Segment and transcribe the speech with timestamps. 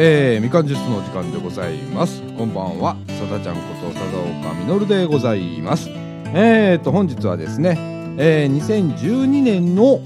[0.00, 2.22] えー、みかんジュースの時間でございます。
[2.36, 2.96] こんばんは。
[3.08, 5.90] さだちゃんこと佐岡みのるでございます。
[5.90, 7.76] えーと本日はですね、
[8.16, 9.98] えー、2012年の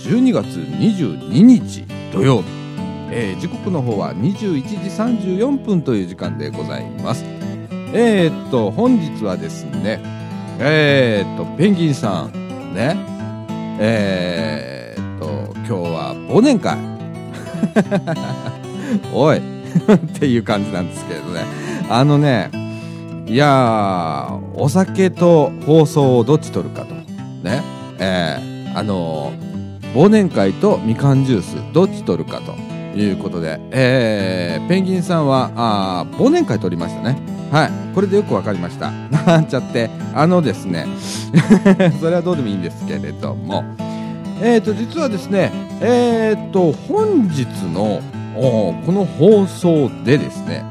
[0.00, 2.48] 12月22日土曜日、
[3.12, 4.76] えー、時刻の方は21時
[5.38, 7.24] 34分という時間でございます。
[7.94, 10.00] えーと本日はですね
[10.58, 12.96] えーとペンギンさんね。
[13.78, 16.76] えーと今日は忘年会。
[19.12, 19.38] おい。
[19.94, 21.44] っていう感じなんですけれどね。
[21.88, 22.50] あのね
[23.26, 26.94] いやお酒と放送をどっち取るかと。
[26.94, 27.62] ね。
[27.98, 29.32] えー、あの
[29.94, 32.54] 忘年会とみかんジュースどっち取るかと。
[32.96, 37.18] いうことで、えー、ペンギンさんはあ忘年会取りましたね。
[37.52, 37.70] はい。
[37.94, 38.90] これでよく分かりました。
[39.26, 40.86] なんちゃってあのですね。
[42.00, 43.64] それはどうでもいいんですけれども。
[44.40, 45.50] えーと実はですね
[45.80, 48.00] えーと本日の
[48.36, 50.64] この放送でですね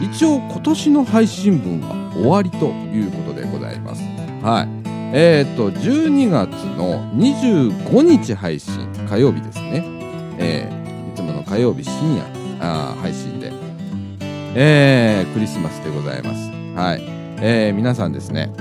[0.00, 4.02] 一応今年の配信分は終わりということでございます。
[4.42, 4.68] はい。
[5.16, 9.82] えっ、ー、と12月の25日配信火曜日ですね。
[10.38, 12.24] えー、いつもの火曜日深夜
[12.60, 13.52] あ配信で。
[14.56, 16.50] えー、クリスマスでございます。
[16.76, 17.02] はい。
[17.40, 18.52] えー、皆さんですね。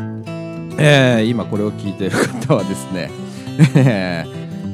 [0.78, 3.12] えー、今これを聞いている方はですね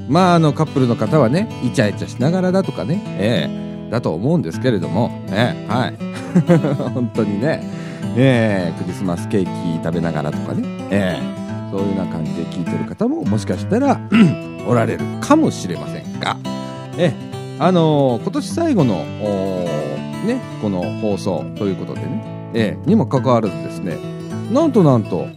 [0.10, 5.96] まああのカップルの方はねイチャイチャしながらだとかね、えー、だと思うんですけれども、ね、はい。
[6.94, 7.64] 本当にね、
[8.16, 14.00] えー、クリスマスケーキ食べながらとかね、えー、そういうような感じで聞いてる方ももしかしたら
[14.68, 16.38] おられるかもしれませんが、
[16.98, 18.96] えー、あのー、今年最後の
[20.26, 23.98] ねこの放送ということでね、えー、にもかかわらずですね
[24.52, 25.28] なんとなんと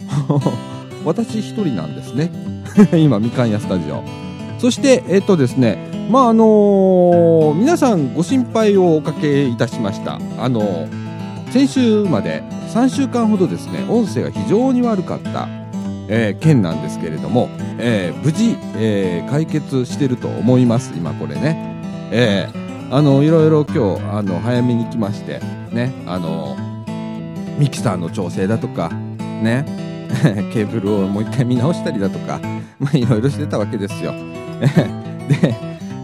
[1.05, 2.31] 私一人なんですね。
[2.97, 4.03] 今みかん屋スタジオ。
[4.63, 10.21] そして、えっとですね、まああのー、皆さんご心配をおかけいたしました。
[10.39, 15.49] あのー、先週まで3週間ほどですね、音声が非常に悪かった、
[16.07, 17.49] えー、件なんですけれども、
[17.81, 21.57] えー、無事、えー、解決してると思います、今これね。
[22.13, 25.41] えー、あの、いろいろ今日、あの、早めに来まして、
[25.73, 26.57] ね、あの、
[27.59, 28.91] ミキサーの調整だとか、
[29.43, 29.65] ね、
[30.55, 32.39] ケーブルをもう一回見直したりだとか、
[32.79, 34.15] まあ、いろいろしてたわけですよ。
[35.29, 35.55] で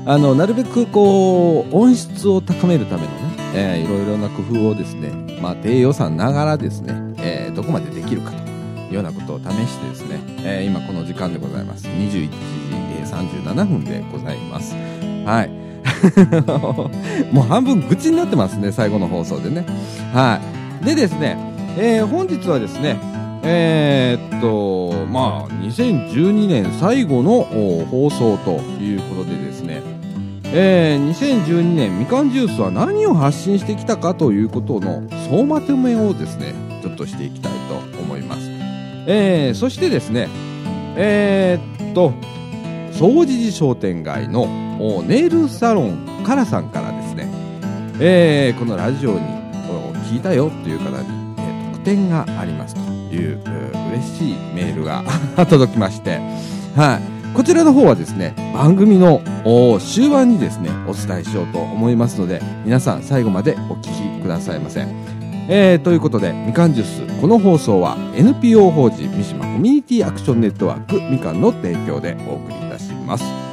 [0.06, 3.12] あのなるべくこう音質を高めるためのね、
[3.54, 5.10] えー、いろいろな工夫をですね、
[5.40, 11.86] まあ、低予算ながらですね、えー、どこまでできるかというようなことを試してですね、えー、今この時間でございます。
[11.86, 12.30] 21時
[13.08, 14.74] 37分でございます。
[15.24, 15.50] はい。
[17.32, 19.64] もう半分愚痴になってますね最後の放送でね。
[20.12, 20.40] は
[20.82, 20.84] い。
[20.84, 21.36] でですね、
[21.76, 22.96] えー、本日はですね
[23.50, 27.42] えー、っとまあ2012年最後の
[27.86, 29.82] 放送ということでですね、
[30.44, 38.50] えー、2012年みかんジュースは何を発信してきたかということの総まとめをですねちょっとしていきたいと思います、
[39.06, 40.28] えー、そしてですね
[40.96, 42.12] えー、っと
[42.92, 44.46] 総持寺商店街の
[45.04, 47.30] ネイルサロンカラさんからですね、
[47.98, 49.20] えー、このラジオに
[50.10, 52.87] 聞いたよという方に、えー、特典がありますと。
[53.20, 53.40] いう
[53.92, 55.04] 嬉しいメールが
[55.48, 56.20] 届きまして、
[56.76, 57.00] は
[57.32, 59.20] い、こちらの方はですね番組の
[59.80, 63.82] 終盤にですねお伝えしようと思いますので皆さん最後までお聞
[64.18, 64.86] きくださいませ。
[65.50, 73.47] えー、ということでみかんジュースこの放送は NPO 法人三島コミュニティアクションネットワークみかんの提供でお送りいたします。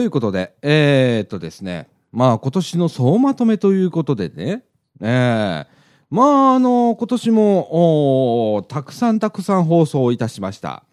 [0.00, 4.64] ということで、えー、っとですね、まあ今年の総まとめということでね、
[4.98, 5.66] えー、
[6.08, 10.84] まああの、今年も、たくさんたくさん放送をいたしました。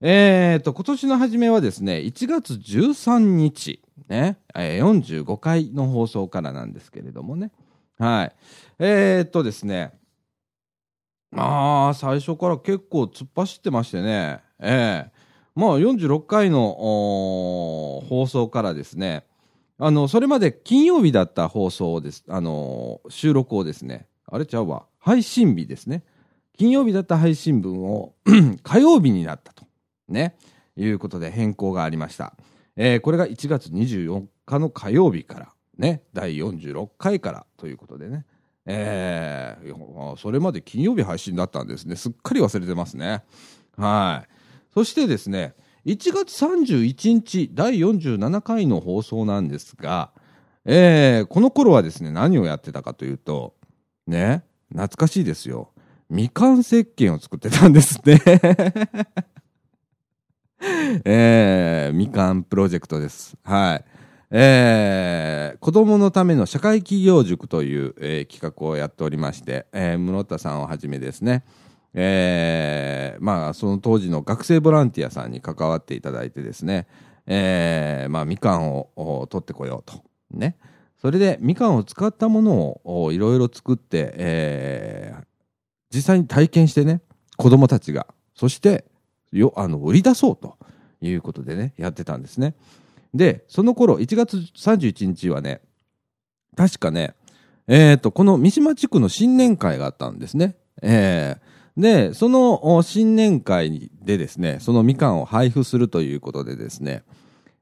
[0.00, 7.52] えー、っと、今年の初めはですね、1月13日、ね、えー、45回の放送からなんですけれどもね。
[8.00, 8.32] はい。
[8.80, 9.92] えー、っとですね、
[11.30, 15.21] まあ、最初から結構突っ走ってましてね、ええー
[15.54, 16.58] まあ、46回の
[18.08, 19.24] 放送からですね、
[19.78, 26.04] あの、それまで金曜日だった放送です、あの、収録をですね、あれちゃうわ、配信日ですね。
[26.56, 28.14] 金曜日だった配信分を
[28.62, 29.64] 火曜日になったと、
[30.08, 30.36] ね、
[30.76, 32.34] いうことで変更がありました。
[32.76, 38.24] えー、これが1月24日の火曜日から、ね、第46回からということでね、
[38.64, 41.96] えー、それまで金曜日配信だったんですね。
[41.96, 43.24] すっかり忘れてますね。
[43.76, 44.31] はい。
[44.74, 45.54] そしてですね、
[45.86, 50.12] 1月31日第47回の放送なんですが、
[50.64, 53.54] えー、この頃はですね、何をやってたかというと、
[54.06, 55.72] ね、懐かしいですよ。
[56.08, 58.20] みかん石鹸を作ってたんですね。
[61.04, 63.36] えー、みかんプロジェクトです。
[63.42, 63.84] はい。
[64.30, 71.44] えー、子供のための社会企業塾という、えー、企画をやっておりまして、えー、室田さんをはじめですね、
[71.94, 76.86] えー、まあ、その当時の学生ボランティアさんに関わっていただいてですね、
[77.26, 80.02] えー、まあ、みかんを取ってこようと。
[80.30, 80.56] ね。
[81.00, 85.24] それで、みかんを使ったものをいろいろ作って、えー、
[85.94, 87.00] 実際に体験してね、
[87.36, 88.84] 子供たちが、そして、
[89.32, 90.56] よ、あの、売り出そうと
[91.00, 92.54] いうことでね、やってたんですね。
[93.14, 95.60] で、その頃、1月31日はね、
[96.56, 97.14] 確かね、
[97.68, 100.56] えっ、ー、と、この三島地区の新年会があったんですね。
[100.82, 101.40] えー、
[101.76, 107.02] で、その新年会でですね、そのみかんを配布するということでですね、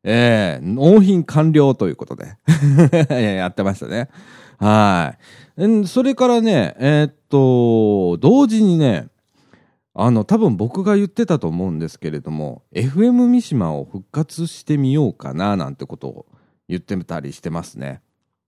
[0.03, 2.37] えー、納品完了ということで
[3.37, 4.09] やってましたね。
[4.59, 5.15] は
[5.57, 5.87] い。
[5.87, 9.09] それからね、えー、っと、同時にね、
[9.95, 16.27] あの、多分僕が言ってたと思うんですけれども、FM 三島を復活してみようかな、なんてことを
[16.69, 18.01] 言ってたりしてますね。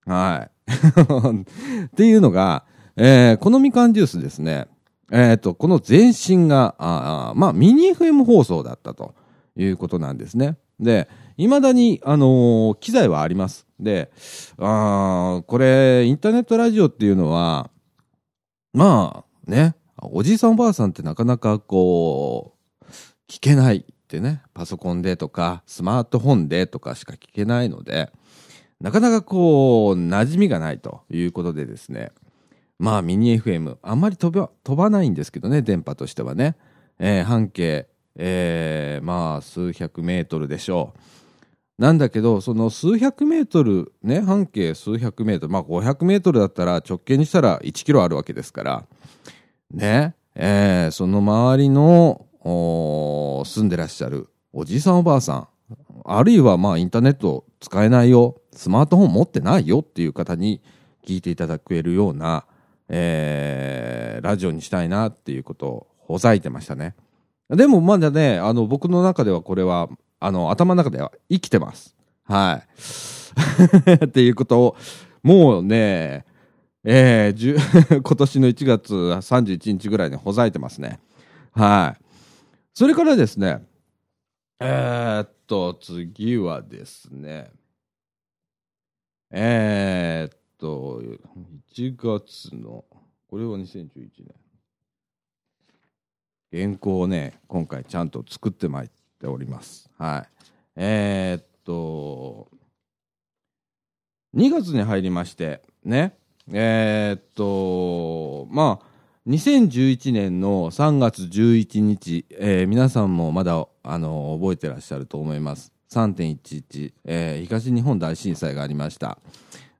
[0.06, 0.70] はい。
[1.84, 2.64] っていうのが、
[2.96, 4.68] えー、このみかんジュースですね、
[5.12, 9.14] えっ、ー、と、この前身が、あまあ、ミニ FM 放送だったと
[9.56, 10.56] いうことなんですね。
[10.80, 11.06] で、
[11.36, 13.66] 未だに、あのー、機材はあります。
[13.78, 14.10] で、
[14.58, 17.70] あこれ、インターネットラジオっていうのは、
[18.72, 22.84] まあ、ね、おじいさんおばあさんってなかなかこう、
[23.28, 28.10] 聞けないってね、パソコンでとか、スマートフォンでとかしか聞けないので、
[28.80, 32.12] なかなかこう、馴染みがないということでですね、
[32.82, 36.56] まあミニ FM、あんまり飛ば飛ばないんですけどね、電波としてはね、
[36.98, 37.86] えー、半径、
[38.16, 40.92] えー、まあ数百メートルでしょ
[41.78, 41.80] う。
[41.80, 48.84] なんだけど、その数百メートル、ね、半径数百メートル、まあ500メートルだったら直径にしたら1キロあるわけですから、
[49.70, 55.48] ね、えー、その周りの住んでらっしゃるおじいさんおばあさん、
[56.04, 60.60] あるいはまあインターネット使えないよ、スマートフォン持ってないよっていう方に
[61.06, 62.44] 聞いていただけるような、
[62.88, 66.94] えー、ラジオにしたいなっていうことをほざいてましたね。
[67.48, 69.88] でもまだね、あの僕の中ではこれは、
[70.20, 71.96] あの頭の中では生きてます。
[72.24, 72.62] は
[73.98, 74.04] い。
[74.06, 74.76] っていうことを、
[75.22, 76.24] もうね、
[76.84, 81.00] えー、 今年の1月31日ぐらいにほざいてますね。
[81.52, 82.04] はい。
[82.74, 83.62] それからですね、
[84.58, 87.50] えー、っと、次はですね、
[89.30, 89.91] えー、
[91.70, 92.84] 1月の、
[93.28, 93.88] これは2011
[94.18, 94.34] 年。
[96.52, 99.88] 原稿をね、今回ちゃんと作ってまいっております。
[99.98, 100.28] はい。
[100.76, 102.48] えー、っと、
[104.34, 106.14] 2月に入りまして、ね、
[106.52, 108.86] えー、っと、まあ、
[109.28, 115.72] 2011年の3月11日、えー、皆さんもまだ、あの、覚えてらっしゃると思います。
[115.90, 119.18] 3.11、えー、東日本大震災がありました。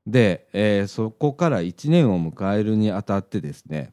[0.06, 3.90] で、えー、そこから1年を迎えるにあたってですね、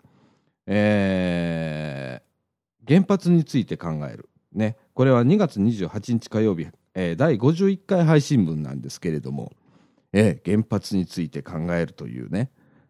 [0.65, 4.29] えー、原発について考える。
[4.53, 9.51] ね、これは2月28日火曜日、えー、第51回配信分なんですけれども、
[10.11, 12.49] えー、原発について考えるというね、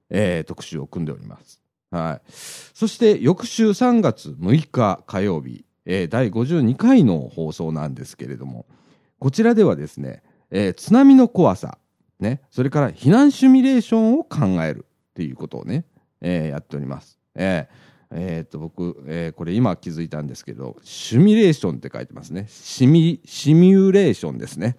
[0.09, 1.61] えー、特集を組んでおります。
[1.91, 2.31] はい。
[2.31, 8.65] そして翌週3月6日火曜日、えー、第52回の放送なんですけれども、
[9.19, 11.78] こちらではですね、えー、津波の怖さ、
[12.19, 15.85] ね、それから避難シミュレーションを考えるっていうことをね、
[16.21, 17.19] えー、やっております。
[17.35, 22.47] えーえー、っと僕、えー、これ今気づいたんですけど、シミュレーションって書いてますね。
[22.49, 24.75] シミ、シミュレーションですね。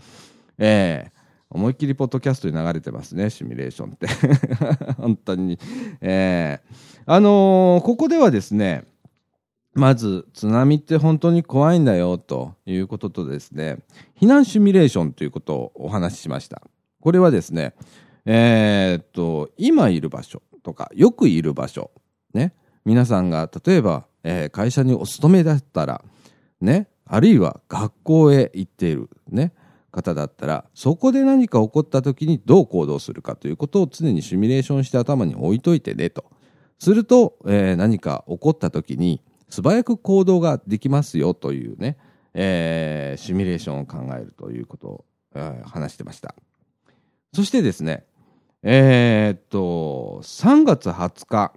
[0.59, 1.21] えー、
[1.51, 4.09] 思いっきりポッドキャストに流れてますね、シミュレーションって。
[4.99, 5.59] 本当に。
[6.01, 8.85] えー、あのー、ここではですね、
[9.75, 13.79] まず、津波って本当に怖いんだよ、ということとですね、
[14.21, 16.63] 避難シミュレーションということをお話ししました。
[17.01, 17.75] これはですね、
[18.25, 21.91] えー、っと、今いる場所とか、よくいる場所、
[22.35, 22.55] ね、
[22.85, 26.05] 皆さんが例えば、えー、会社にお勤めだったら、
[26.61, 29.53] ね、あるいは学校へ行っている、ね、
[29.91, 36.25] 方だったらそこで何か起こった時にどう行動するかということを常にシミュレーションして頭に置いといてねと。
[36.79, 41.99] すると、えー、何か起こった時に素早く行動ができますよというね、
[42.33, 45.05] えー、シミュレーションを考えるということを、
[45.35, 46.35] えー、話してました。
[47.33, 48.05] そしてですね、
[48.63, 51.53] えー、っと、3月20日、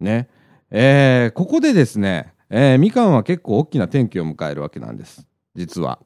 [0.00, 0.28] ね、
[0.70, 5.26] えー、ここでですね、えー、みかんは結構大きな転機を迎えるわけなんです。
[5.54, 5.98] 実は。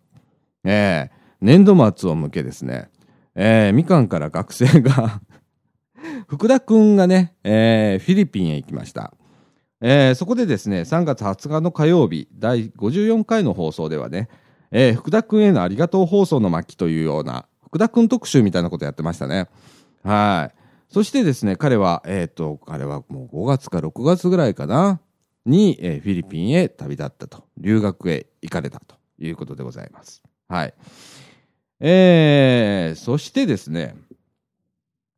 [0.64, 2.90] えー、年度末を向けですね、
[3.36, 5.20] えー、みかんから学生が
[6.26, 9.12] 福田くんがね、えー、フィリピンへ行きました。
[9.80, 14.28] えー、そこでですね、3月20日の火曜日、第54回の放送ではね、
[14.72, 19.49] えー、福田くんへのありがとう放送の巻というような、福田くん特集みたいなことやってましたね。
[20.04, 20.56] はい。
[20.88, 25.00] そしてですね、彼は、えっ、ー、と、彼はもう5月か6月ぐらいかな、
[25.44, 30.23] に、えー、フィリピンへ旅立ったと、留学へ行かれたということでございます。
[30.49, 30.75] はい。
[31.80, 33.96] えー、そしてですね、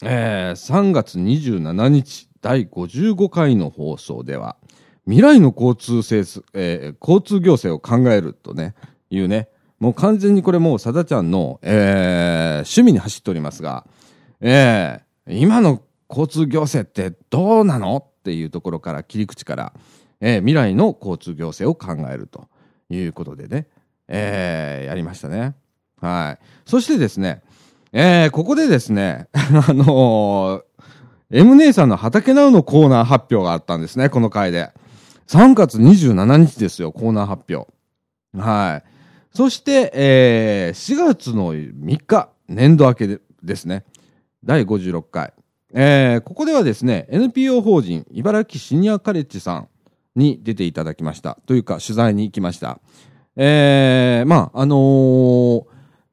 [0.02, 4.57] えー、3月27日、第55回の放送では、
[5.05, 8.75] 未来の交通政、えー、交通行政を考えるとね、
[9.11, 9.49] いうね、
[9.80, 13.87] もう完全にこれもうさだちゃんの、えー、趣味に走っておりますが、
[14.40, 19.73] えー、今の交通行政ってどうなのっていうところから切り口から、
[20.20, 22.49] えー、未来の交通行政を考えると
[22.90, 23.68] いうことでね、
[24.08, 25.54] えー、やりましたね。
[26.00, 26.44] はい。
[26.64, 27.42] そしてですね、
[27.92, 34.70] えー、ここでですね、 あのー、M 姉さんの畑ナウのコーナー発表があったんですね、この回で。
[35.26, 37.70] 3月27日ですよ、コーナー発表。
[38.35, 38.98] はい。
[39.35, 43.85] そして、えー、4月の3日、年度明けでですね、
[44.44, 45.32] 第56回。
[45.75, 49.68] えー、ここではですね、NPO 法人茨城シニアカレッジさん
[50.16, 51.38] に出ていただきました。
[51.47, 52.80] というか、取材に行きました。
[53.37, 55.64] えー、まあ、あのー、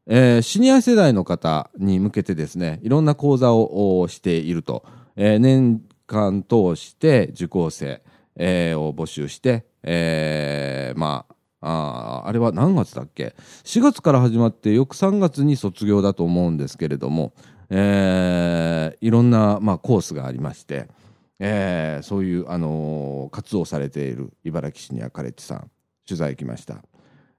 [0.07, 4.85] えー、シニア世代の方に向けてですね、いろんな講座をしていると。
[5.15, 8.01] えー、年間通して受講生、
[8.35, 11.34] えー、を募集して、えー、まあ、
[11.67, 17.33] ああれは何月だっけ ?4 月から始まって翌3月に卒業だと思うんですけれども、
[17.71, 20.87] えー、いろんな、まあ、コースがありまして、
[21.39, 25.71] えー、そういう、あのー、活動されている茨城市にはカレッジさん、
[26.07, 26.83] 取材行きました。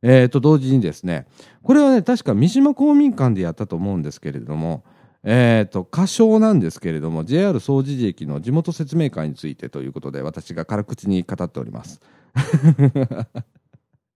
[0.03, 1.27] えー、と同時にですね、
[1.63, 4.83] これはね、確か三島公民館でやったと思うんですけれども、
[5.23, 12.01] え、ー、と、歌唱なんですけれども、JR 総除寺駅の地元説明会についてということで、私が辛口に語っております。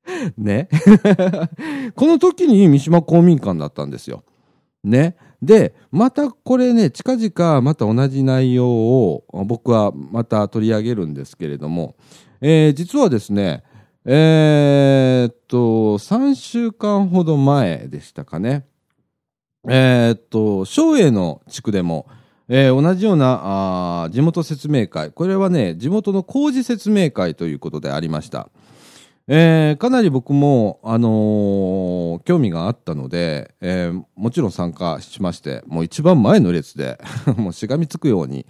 [0.38, 0.69] ね。
[1.95, 4.25] この時に三島公民館だったんですよ。
[4.85, 5.16] ね。
[5.42, 11.97] で、またこれね、近々また同じ内容を僕はまた取り上げるんですけれども、
[12.40, 13.62] えー、実はですね、
[14.04, 18.64] えー、っと、3週間ほど前でしたかね。
[19.69, 22.07] えー、っと、松栄の地区でも、
[22.49, 28.49] えー、同じようなあ地元説明会、これはね、地元の工事説明会ということでありました。
[29.32, 36.99] えー、かなり僕も、あのー、興味があったので、えー、もちろん参加しまして、もう一番前の列で
[37.38, 38.44] もうしがみつくように、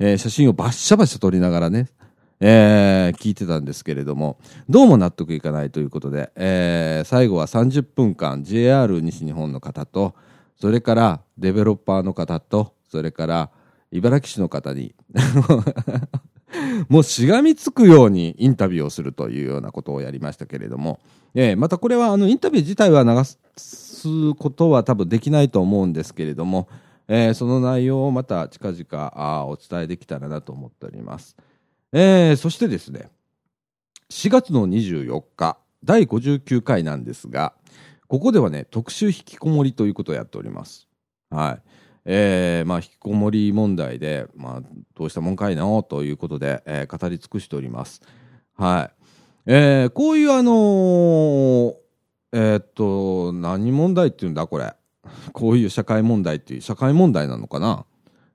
[0.00, 1.86] えー、写真をバッシャバッシャ撮りながらね、
[2.40, 4.38] えー、聞いてたんですけれども、
[4.68, 10.16] どうも納得いかないということで、えー、最後は30分間 JR 西日本の方と、
[10.60, 13.50] それからデベロッパーの方と、それから
[13.92, 14.96] 茨城市の方に
[16.88, 21.00] もうしがみつくようにインタビューをするというようなことをやりましたけれども、
[21.34, 23.24] えー、またこれはあのインタビュー自体は流
[23.56, 26.68] すことは多分できないと思うんですけれども、
[27.08, 31.36] えー、その内容をまた近々あお伝えできたらなと思っております。
[31.92, 33.08] えー、そしてですね、
[34.10, 37.54] 4月の24日、第59回なんですが、
[38.08, 40.88] ここではね、特集引きこもりということをやっております。
[41.30, 41.73] はい。
[42.04, 44.62] えー、まあ、引きこもり問題で、まあ、
[44.94, 48.02] どうしたもんかいなということで、えー、語り尽くしております。
[48.56, 49.04] はい。
[49.46, 51.74] えー、こういうあのー、
[52.32, 54.74] えー、っと、何問題っていうんだ、これ。
[55.32, 57.84] こういう社会問題っていう、社会問題なのかな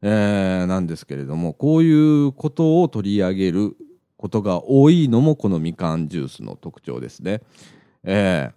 [0.02, 1.92] えー、なんですけれども、こうい
[2.26, 3.76] うことを取り上げる
[4.18, 7.42] ことが多いのもこのみかんジュースの特徴ですね。
[8.04, 8.54] えー、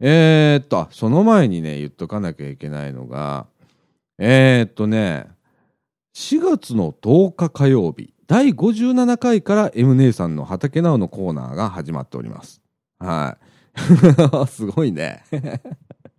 [0.00, 3.46] えー、っと、その前にね、言っとかなきゃいけないのが、
[4.24, 5.26] えー、っとね、
[6.14, 12.62] 4月の10日火曜日、第57回から M 姉さんの畑直のコーナーが始まっております。
[13.00, 13.36] は
[13.74, 14.46] い。
[14.46, 15.24] すごいね。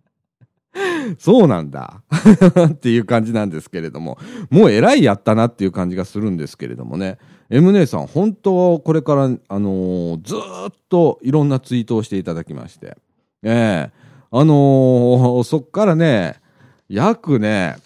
[1.18, 2.02] そうなんだ
[2.72, 4.18] っていう感じなんですけれども、
[4.50, 7.16] もう偉いやったなっていう感じがするんですけれどもね。
[7.48, 10.34] M 姉さん、本当これから、あのー、ず
[10.68, 12.98] っといろんなツイートをしていただきまして。
[13.42, 16.42] ええー、あのー、そっからね、
[16.90, 17.76] 約ね、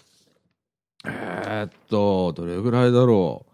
[1.05, 3.45] えー、っと、どれぐらいだろ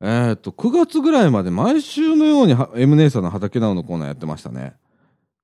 [0.00, 0.06] う。
[0.06, 4.74] えー、っと、9月ぐらいまで毎週のように M 姉さんの畑直のコーナーやってましたね。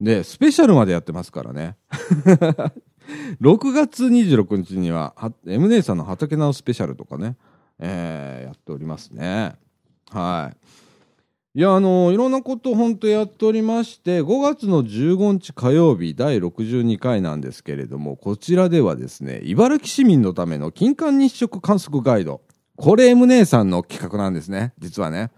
[0.00, 1.76] で、スペシャルまでやってますからね。
[3.40, 5.14] 6月26日には、
[5.46, 7.36] M 姉さんの畑直スペシャルとかね、
[7.78, 9.54] えー、やっておりますね。
[10.10, 10.56] はい。
[11.54, 22.42] いや、あのー、いろんなこと本当やっておりまして、5月の15日火曜日第62回なんですけれども、こちらではですね、茨城市民のための金環日食観測ガイド、
[22.76, 25.30] これ M 姉さんの企画なんですね、実はね。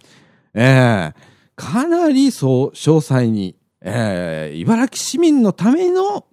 [0.53, 1.15] えー、
[1.55, 6.25] かなりそう、詳細に、えー、茨城市民のためのっ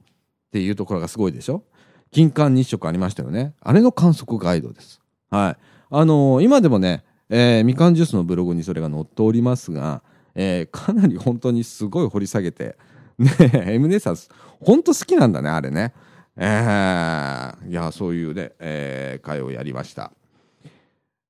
[0.52, 1.64] ていうところがすごいでしょ？
[2.12, 3.54] 金環日食ありましたよね。
[3.62, 5.02] あれの観測ガイドです。
[5.30, 5.64] はい。
[5.92, 10.02] あのー、今でもね、えー、みかんジュースのブログにそれが載っておりますが、
[10.36, 12.78] えー、かなり本当にすごい掘り下げて、
[13.18, 14.30] ねえ、エムネサス、
[14.62, 15.94] 本当好きなんだね、あれね。
[16.38, 20.12] えー、いや、そういうね、えー、会をやりました。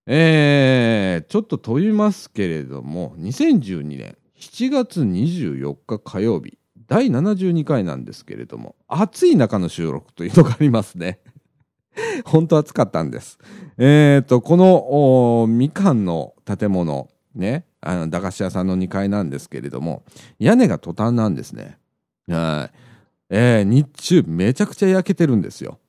[0.05, 11.19] えー、ちょっと飛びますけれども、2012年7月24日火曜日、第72回なんですけれども、暑い中の収録というのがありますね。
[12.25, 13.37] 本当暑かったんです。
[13.77, 20.03] えっ、ー、と、この、みかんの建物、ね、あの、駄菓子屋さんの2階なんですけれども、
[20.39, 21.77] 屋根が途端なんですね。
[22.27, 22.77] はい。
[23.29, 25.79] えー、日中めちゃくちゃ焼けてるんですよ。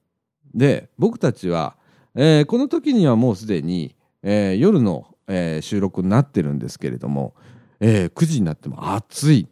[0.55, 1.77] で、僕たちは、
[2.15, 7.35] えー、この時にはもうすでに、えー、夜の、えー、収録になってるんですけれども、
[7.81, 9.49] えー、9時になっても暑い。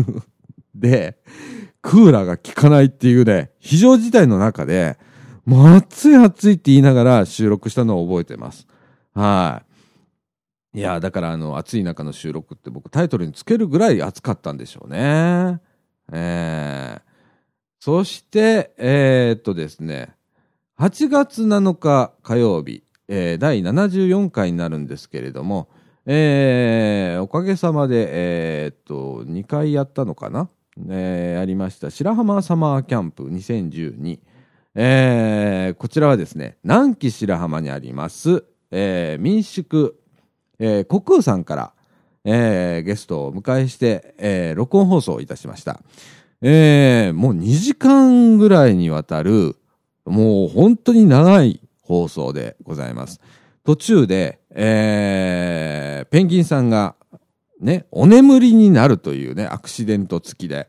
[0.74, 1.18] で、
[1.80, 4.98] クーラーが効かないっていうね、非常事態の中で、
[5.46, 8.66] もう暑い暑いって言いながら収録したのを覚えてます。
[9.14, 9.62] は
[10.74, 10.78] い。
[10.78, 15.60] いや、だからあの、暑い中の収録って僕タイトルにつけるぐらい暑かったんでしょうね。
[16.12, 17.00] えー、
[17.78, 20.14] そして、えー、っとですね、
[20.78, 25.68] 8月7日火曜日、えー、第74回になるんですけれども、
[26.06, 30.48] えー、おかげさまで、えー、っと、2回やったのかな、
[30.88, 34.18] えー、やりました白浜サマーキャンプ2012。
[34.74, 40.00] えー、こちらはですね、南紀白浜にあります、えー、民宿、
[40.58, 41.72] えー、国空さんから、
[42.24, 45.80] えー、ゲストをお迎えして、えー、録音放送いたしました。
[46.42, 49.56] えー、もう2時間ぐらいにわたる、
[50.04, 53.20] もう本当に長い放送でございます。
[53.62, 56.96] 途中で、えー、ペンギンさんが、
[57.60, 60.68] ね、お眠りになるというね、アクシデント付きで、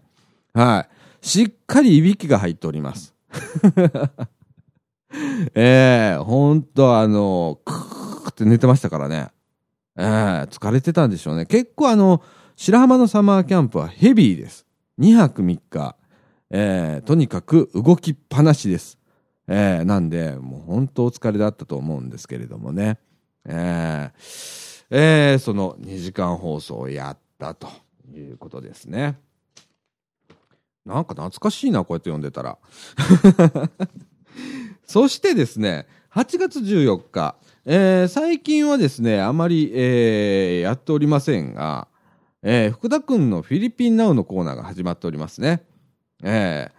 [0.53, 0.87] は
[1.21, 1.25] い。
[1.25, 3.14] しっかりいびきが入っております。
[5.55, 9.29] ええー、ほんとあの、クーって寝てましたからね。
[9.97, 11.45] ええー、疲れてたんでしょうね。
[11.45, 12.21] 結構あの、
[12.55, 14.65] 白浜のサマーキャンプはヘビーです。
[14.99, 15.95] 2泊3日、
[16.49, 18.97] えー、とにかく動きっぱなしです。
[19.47, 22.97] えー、なんで、もう本当お疲れだったと思うんですけれどもね。
[23.45, 27.67] えー、えー、その2時間放送をやったと
[28.13, 29.19] いうことですね。
[30.85, 32.57] なんか懐かしいな、こうやって読んでたら。
[34.85, 41.87] そしてですね、8月14日、えー、最近はですね、あまり、えー、やっておりませんが、
[42.43, 45.63] えー、福田くんのフィリピンナウのコーナーが始まっておりますね。
[46.23, 46.71] えー、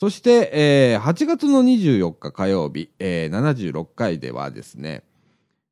[0.00, 5.04] そして、えー、8月の24日火曜日、えー、76回ではですね、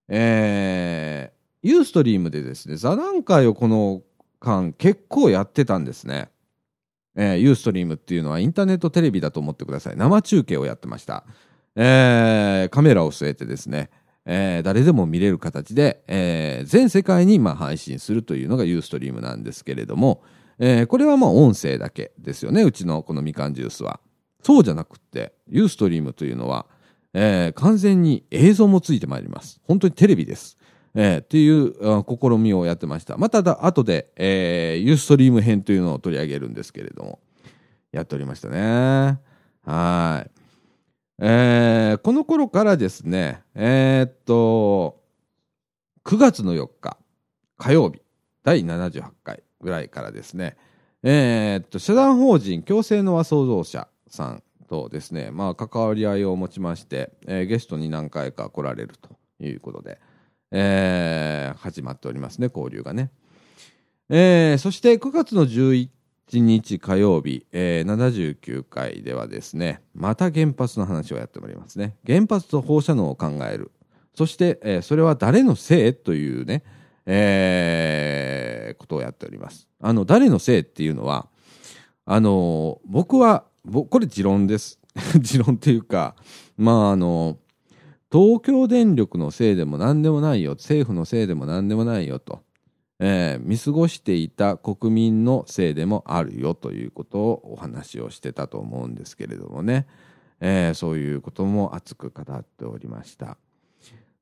[0.08, 4.02] えー、ユーストリームでですね、座談会をこの
[4.38, 6.31] 間結構やってたんですね。
[7.16, 9.96] えー、ユーストリームっていうのはインターネットテレビだと思ってください。
[9.96, 11.24] 生中継をやってました。
[11.76, 13.90] えー、カメラを据えてですね、
[14.24, 20.22] えー、誰でも見れる形で、えー、全世界にまあ配信するというのがユーストリームなんですけれども、
[20.58, 24.00] えー、これはまあ音声だけですよね、うちのこのみかんジュースは。
[24.42, 26.66] そうじゃなくって、ユーストリームというのは、
[27.14, 29.60] えー、完全に映像もついてまいります。
[29.64, 30.56] 本当にテレビです。
[30.94, 31.74] えー、っていう
[32.04, 33.16] 試みをやってました。
[33.16, 37.20] まただ、後で、えー、ユーストリーム編というのを取り上げるんですけれども、
[37.92, 39.18] やっておりましたね。
[39.64, 40.30] はい。
[41.18, 45.00] えー、この頃からですね、えー、っと、
[46.04, 46.96] 9月の4日、
[47.56, 48.00] 火曜日、
[48.42, 50.56] 第78回ぐらいからですね、
[51.02, 59.10] えー、っと、社団法人共生の和創造者さんとですね、まあ、関わり合いを持ちまして、えー、ゲストに何回か来られると
[59.44, 60.00] いうことで、
[60.52, 63.10] えー、始まっておりますね、交流がね。
[64.10, 65.88] えー、そして9月の11
[66.34, 71.96] 日火曜日、えー、79回ではですね、また原発の話をやっておりますね。
[72.06, 73.72] 原発と放射能を考える。
[74.14, 76.62] そして、えー、それは誰のせいというね、
[77.06, 79.66] えー、ことをやっております。
[79.80, 81.28] あの、誰のせいっていうのは、
[82.04, 83.44] あの僕は
[83.90, 84.80] これ持論です。
[85.18, 86.16] 持論っていうか、
[86.56, 87.38] まああの、
[88.12, 92.42] 東京電力のせいでも何でもないよ、政府のせいでも何でもないよと、
[92.98, 99.86] えー、見過ごしていた国民のせいでもあるよということをお話をしてたと思うんですけれどもね。
[100.44, 103.38] えー、そういうことも熱く語っておりました。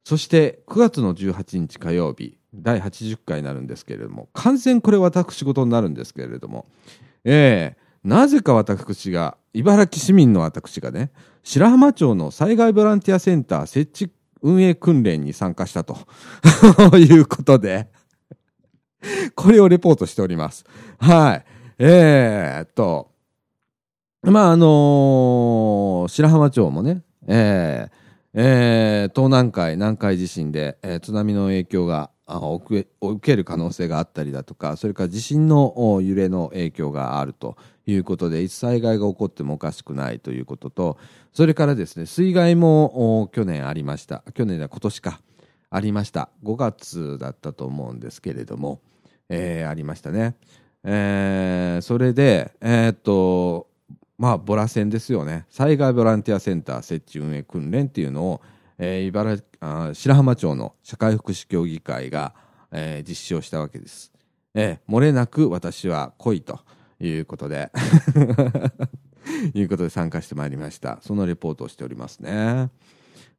[0.05, 6.66] そして9月の18日火曜日、第80回になるんですけれども、完全これ私事になるんですけれども、
[7.24, 11.10] えー、なぜか私が、茨城市民の私がね、
[11.42, 15.96] 白浜町の災害ボランティアセンター設置運営訓練に参加したと
[16.96, 17.88] いうことで
[19.34, 20.64] これをレポートしております。
[20.98, 21.44] はい。
[21.78, 23.10] えー、っと、
[24.22, 27.90] まあ、あのー、白浜町もね、えー、
[28.34, 32.84] えー、東南海、南海地震で、えー、津波の影響が受
[33.22, 37.56] ける可能性があったりだとか、それから地震の揺れの影響があると
[37.90, 40.98] いうことで、いつ災害が起こってもおかしくないということと、
[41.33, 44.22] それからですね、水害も去年ありました。
[44.35, 45.20] 去年では今年か、
[45.70, 46.31] ありました。
[46.44, 48.81] 5月だったと思うんですけれども、
[49.29, 50.37] えー、ありましたね。
[50.83, 53.68] えー、それで、えー、っと、
[54.18, 55.46] まあ、ボラ戦ですよね。
[55.48, 58.42] 災害ボランティアセンター設置運営訓練っていうのを、
[58.79, 62.35] えー、茨あ白浜町の社会福祉協議会が、
[62.72, 64.12] えー、実施をしたわけです。
[64.55, 66.61] えー、漏れなく私は来いと
[67.00, 67.70] いうことで
[69.54, 70.98] いうことで参加してまいりました。
[71.02, 72.70] そのレポートをしておりますね。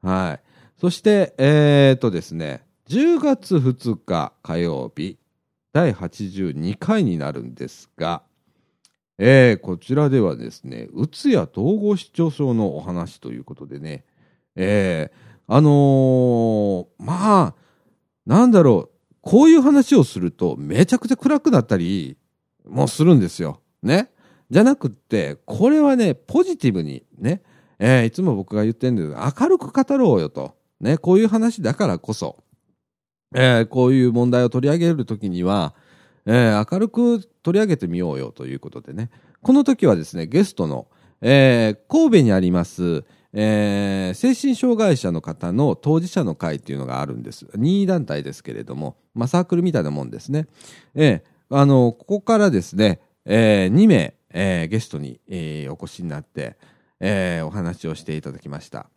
[0.01, 0.51] はい。
[0.79, 5.17] そして、えー、とですね、10月2日火曜日、
[5.73, 8.23] 第82回になるんですが、
[9.17, 14.03] えー、こちらではですね、うつや統合失調症のお話ということでね、
[14.55, 17.55] えー、あのー、まあ、
[18.25, 22.17] なんだろう、こういう話をするとめちゃくちゃ暗くなったり
[22.67, 23.61] もするんですよ。
[23.83, 24.09] ね。
[24.49, 27.41] じゃなくって、これはね、ポジティブにね、
[27.79, 30.55] えー、いつも僕が言ってるんです明るく語ろうよと。
[30.79, 32.37] ね、こういう話だからこそ、
[33.35, 35.73] えー、こういう問題を取り上げるときには、
[36.25, 39.09] えー、明るく取り上げてみようよということでね。
[39.41, 40.87] この時はですね、ゲストの、
[41.21, 47.47] えー、神戸にあります、えー、精神障害者の方の当事者の会っていうのがあるんです。
[47.55, 50.47] 任意団体ですけれども、まあ、サークルみたいなもんですね。
[50.93, 56.55] えー、あの、ここからですね、えー、2名、えー、ゲストに、えー、お越しになって、
[57.01, 58.89] えー、お話をしていただきました。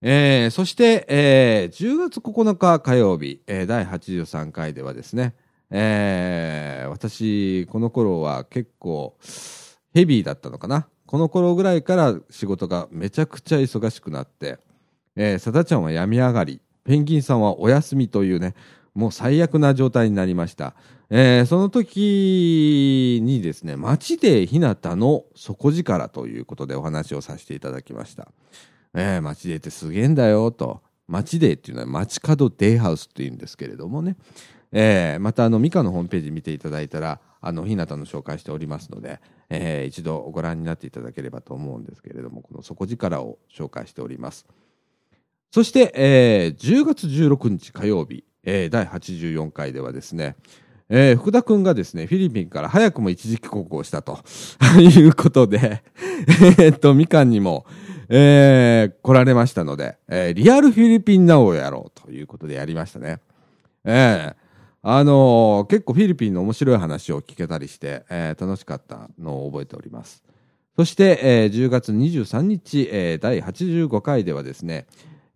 [0.00, 5.34] えー、そして、えー、10月9日火曜日、えー、第83回ではですね、
[5.70, 9.18] えー、私、この頃は結構
[9.92, 10.88] ヘビーだったのかな？
[11.04, 14.58] この頃ぐらいから仕事がめちゃくちゃ忙しくなって、
[15.16, 18.54] えー、さだちゃんは病み上がり、ペンギンさんはお休みというね、
[18.94, 20.74] もう最悪な状態になりました。
[21.10, 28.28] えー、その時にですね、街で日向の底力ということでお話をさせていただきました。
[28.94, 30.82] えー、街でってすげえんだよと。
[31.06, 34.16] 街でっていうのは街角デイハウスっていうんですけれどもね。
[34.72, 44.46] えー、またあのミカのホームページ見ていただいたらあの日向の紹介しておりますので、えー、一度ご覧になっていただければと思うんですけれどもこの底力を紹介しております
[45.50, 50.36] そして、えー、10月16日火曜日、えー、第84回ではですね
[50.90, 54.18] えー、福田君がですね、フィリピンから早くも一時帰国をしたと
[54.80, 55.82] いうことで、
[56.58, 57.66] えっと、みかんにも、
[58.08, 63.20] えー、来られましたので、えー、リアルフィリピンナウをやろうということでやりましたね。
[63.84, 64.34] えー、
[64.82, 70.24] あのー、結構フィリピンの面白い話を聞けたりして、えー、楽しかったのを覚えております。
[70.74, 74.86] そして、えー、10月23日、えー、第85回ではですね、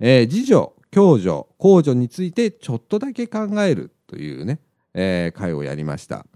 [0.01, 4.61] えー、次女、共助、公助についてちょっとだけ考えるというね、
[4.95, 6.27] えー、会をやりました。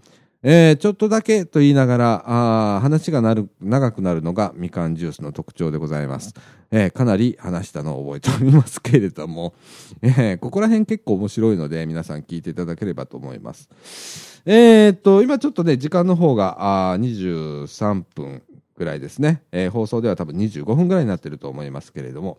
[0.43, 3.21] えー、ちょっとだけと言いながら、あ話が
[3.59, 6.33] 長くなるのがみかんジュースの特徴でございます。
[6.69, 9.53] えー、かなり話したのを覚えておりますけれども、
[10.01, 14.41] えー、ここら辺結構面白いので皆さん聞いていただければと思います。
[14.45, 18.43] えー、っと、今ちょっとね、時間の方があ23分
[18.77, 19.69] ぐらいですね、え。
[19.69, 22.37] 放送では多分25分ぐらいになってると思いますけれども、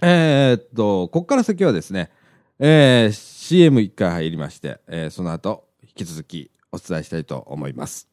[0.00, 2.10] えー、っと、ここから先はですね、
[2.58, 3.12] えー、
[3.52, 8.08] CM1 回入りまして、えー、その後、引き続きお伝えしたいと思います。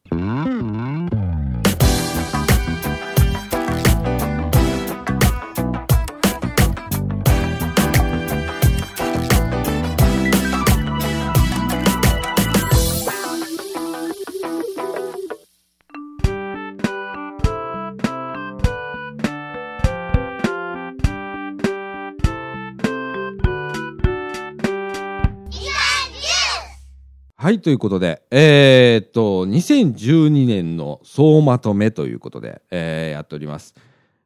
[27.50, 33.74] はい、ということで、えー、っと、2012年の総まとめということで、えー、やっております。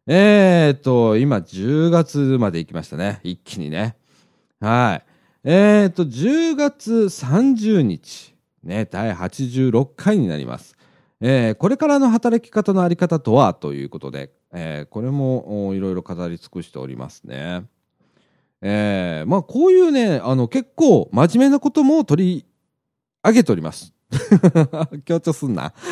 [0.07, 3.21] えー、っと、今10月まで行きましたね。
[3.23, 3.95] 一気にね。
[4.59, 5.03] はい。
[5.45, 10.75] えー、っと、10月30日、ね、第86回になります。
[11.21, 17.63] えーこれからの働き方のあり方とはということで、えーこれもいろいろ語り尽くしておりますね。
[18.61, 22.45] えーまあこういうね、あの結構真面目なことも取り
[23.23, 23.93] 上げております。
[25.05, 25.73] 強調すんな。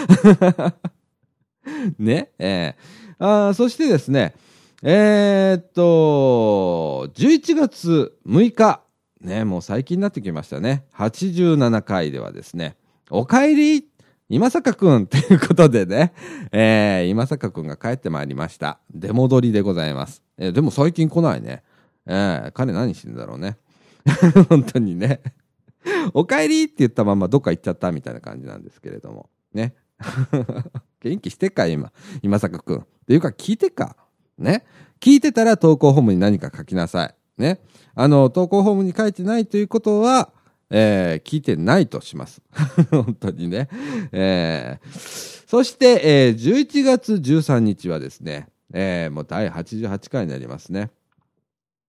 [1.97, 4.33] ね、えーあそしてですね、
[4.81, 8.81] えーっと、11月6日、
[9.21, 10.85] ね、もう最近になってきましたね。
[10.95, 12.77] 87回ではですね、
[13.11, 13.85] おかえり
[14.27, 16.13] 今坂くんということでね、
[16.51, 18.79] えー、今坂くんが帰ってまいりました。
[18.91, 20.23] 出戻りでございます。
[20.39, 21.61] えーでも最近来ないね。
[22.07, 23.57] えー、彼何してんだろうね。
[24.49, 25.21] 本当にね。
[26.13, 29.29] おかえりって言ったままどっか行っちゃったみたいな感じなんですけれども。
[29.53, 29.75] ね。
[31.01, 31.91] 元気してか今。
[32.21, 32.77] 今坂くん。
[32.77, 33.95] っていうか聞いてか。
[34.37, 34.65] ね。
[34.99, 37.41] 聞いてたら投稿フォームに何か書きなさい。
[37.41, 37.59] ね。
[37.95, 40.31] あの、投稿フォームに書いてないということは、
[40.69, 42.41] えー聞いてないとします。
[42.91, 43.67] 本当にね。
[44.11, 50.91] えーそして、えー11月13日はですね、えーもう第88回になりますね。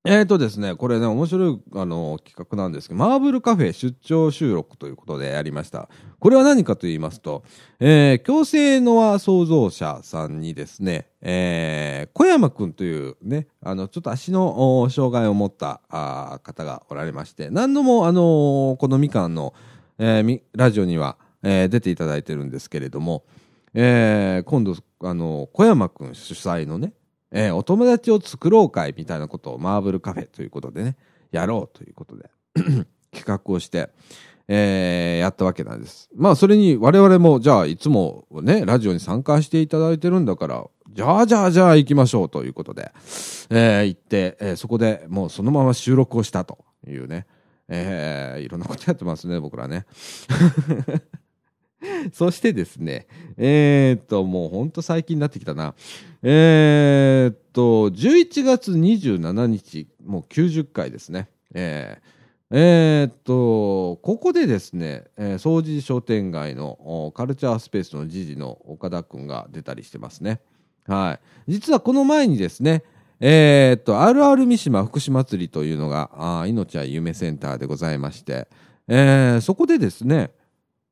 [0.04, 5.88] えーとですね、これね、面白い、あの、企画なんですけど、マーブルカフェ出張収録ということでやりました。
[6.18, 7.44] これは何かと言いますと、
[7.78, 19.54] えー、強制ノア創造者さんにですね、えー、小山くんというね、あの、ちょっと足の障害を持ったあ方がおられまして、何度も、あのーこのみかんの、
[20.00, 23.22] えーラジオには、えー出ていただいてるんですけれども、
[23.72, 26.92] えー今度、あの小山くん主催のね、
[27.32, 30.96] えーお友達を作ろう会みたいなことをマーブルカフェということでね、
[31.30, 32.30] やろうということで、
[33.12, 33.90] 企画をして、
[34.48, 36.10] えーやったわけなんです。
[36.14, 42.90] まあ、それに我々も、じゃあ、いつもね、ラジオに参加していただいてるんだから、じゃあ、じゃあ、じゃあ、行きましょうということで、
[43.50, 47.26] えー行って、えーそこでもうそのまま収録をしたというね、
[47.68, 49.86] えーいろんなことやってますね、僕らね。
[52.12, 55.74] そしてですね、えーっと、もうほんと最近になってきたな。
[56.22, 61.28] えーっと、11月27日、もう90回ですね。
[61.54, 62.22] えー
[62.54, 70.40] えーっと、ここでですね、えー、掃除商店街のカルチャースペースの時事の岡田くんが出たりしてますね。
[70.86, 71.18] は
[71.48, 71.52] い。
[71.52, 72.84] 実はこの前にですね、
[73.20, 76.10] えーっと、RR 三島福祉祭りというのが、
[76.42, 78.48] あ命は夢センターでございまして、
[78.86, 80.30] えーそこでですね、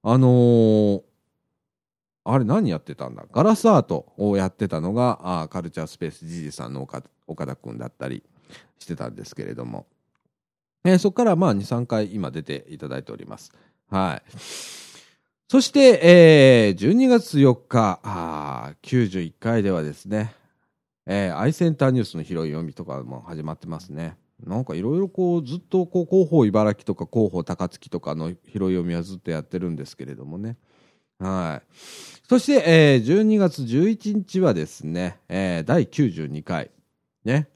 [0.03, 1.03] あのー
[2.23, 3.25] あれ何やってたんだ？
[3.33, 8.23] ガラスアートをやってたのがあカルチャースペースジジさんの岡岡田くんだったり
[8.79, 9.87] してたんですけれども、
[10.85, 13.51] えーそこからまあ23回今出ていただいております。
[13.89, 14.31] はい。
[15.49, 20.35] そして、えー12月4日あ91回ではですね、
[21.07, 24.17] えーアイセンターニュースの広い読みとかも始まってますね。
[24.46, 30.57] なんかいろいろこうずっとこう広報茨城とか広報高槻とかの広い読みはずっとやってるんですけれどもね
[31.20, 31.76] はい。
[32.29, 36.70] そして、えー12月11日はですね、えー第92回、
[37.24, 37.48] ね、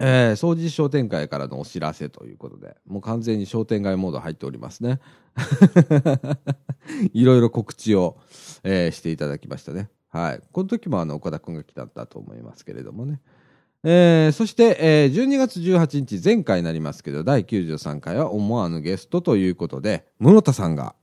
[0.00, 5.00] えー掃除商店街からのお知らせということで、もう完全に商店街モード入っておりますね。
[7.14, 8.18] いろいろ告知を、
[8.64, 9.88] えーしていただきましたね。
[10.08, 10.42] はい。
[10.50, 13.20] この時もあの岡田くんが来たんだと思いますけれどもね。
[13.86, 20.94] えーそして、えー12月18日、前回になりますけど、第93回は思わぬゲストということで、室田さんが、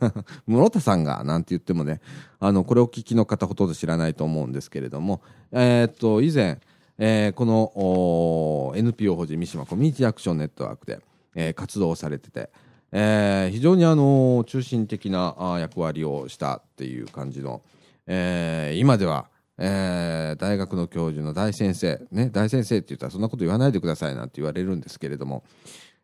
[0.48, 2.00] 室田さんが、なんて言ってもね、
[2.38, 5.20] あの、これを聞きの方ほとんど知らないと思うんですけれども、
[5.52, 6.60] えーっと、以前、
[6.96, 11.00] えーこの NPO 法人三島コミュニティアクションネットワークで、
[11.34, 12.48] えー活動されてて、
[12.92, 17.60] えー非常にあの中心的な役割をしたっていう感じの、
[18.06, 19.28] えー今では、
[19.62, 25.44] えー大学の教授の大先生、ね、大先生って言ったらそんなこと言わないでくださいなんて言われるんですけれども、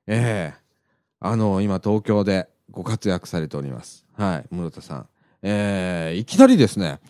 [0.07, 0.67] えー
[1.19, 4.05] あの今東京でご活躍されております。
[4.13, 5.09] はい、室田さん。
[5.43, 7.01] えーいきなりですね、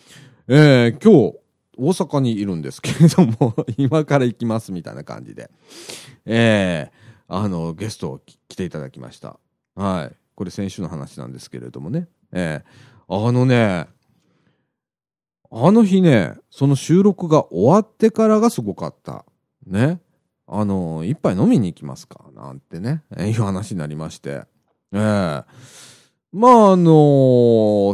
[0.46, 1.38] えー今日、
[1.76, 5.50] 大阪にいるんですけれども、 今から行きますみたいな感じで、
[6.24, 9.40] えーあの、ゲストを来ていただきました。
[9.74, 10.16] はい。
[10.36, 12.06] これ先週の話なんですけれどもね。
[12.32, 13.86] えーあのね、
[15.50, 19.24] あの日ね、その収録が終わってからがすごかった。
[19.66, 20.00] ね。
[20.46, 22.24] あの、一杯飲みに行きますか？
[22.34, 24.42] なんてね、えいう話になりまして。
[24.92, 24.98] ええ
[26.32, 26.92] まあ、あの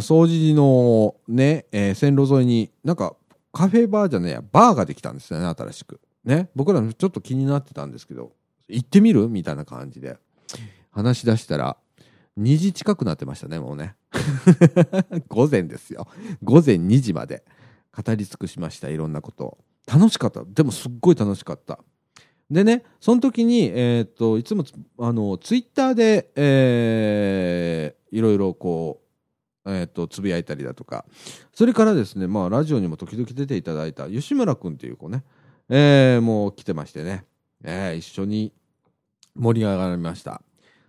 [0.01, 3.15] 掃除のね、えー線路沿いになんか
[3.53, 6.01] カフェバーじゃねえや、バーができたんですよね、新しく。
[6.25, 6.51] ね。
[6.55, 8.33] 僕らちょっと気になってたんですけど、
[8.69, 9.29] 行ってみる？
[9.29, 10.17] みたいな感じで
[10.91, 11.77] 話し出したら、
[12.39, 13.97] 2時近くなってましたね、もうね。
[15.29, 16.07] 午前ですよ。
[16.43, 17.45] 午前2時まで
[17.95, 19.59] 語り尽くしました、いろんなことを。
[19.87, 20.45] 楽しかった。
[20.45, 21.79] でもすっごい楽しかった。
[22.51, 24.65] でね、その時に、えーっと、いつも、
[24.99, 29.03] あの、ツイッターで、えーいろいろこう
[29.65, 31.05] えっ、と、つぶやいたりだとか、
[31.55, 35.23] それからですね、まあ、ラジオにも時々出ていただいた吉村くんっていう子ね、
[35.69, 37.25] えー、もう来てましてね、
[37.63, 38.53] えー、一緒に
[39.37, 40.43] 盛り上がりました。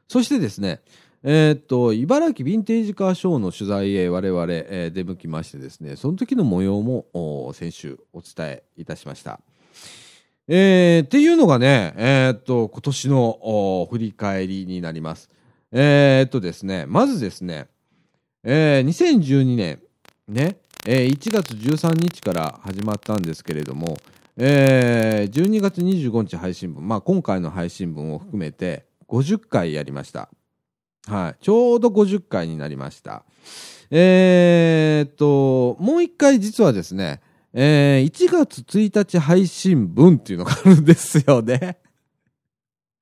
[0.08, 0.82] そしてですね、
[1.25, 9.39] えー、と、茨城ヴィンテージカーショーの取材へ我々、えー、出向きましてですね、その時の模様も先週お伝えいたしました。
[10.49, 15.29] えー、っていうのがね、えー、と、今年の振り返りになります。
[15.71, 17.67] えー、とですね、まずですね、
[18.43, 19.79] えー、2012年、
[20.27, 23.97] ね、えー、1月13日から始まったんですけれども、
[24.36, 30.29] えー、12月25日配信分、まあ今回の配信分を含めて50回やりました。
[31.07, 31.43] はい。
[31.43, 33.23] ちょうど50回になりました。
[33.91, 37.21] えー、と、もう一回実はですね、
[37.53, 41.77] えー、1月1日配信分っていうのがあるんですよね。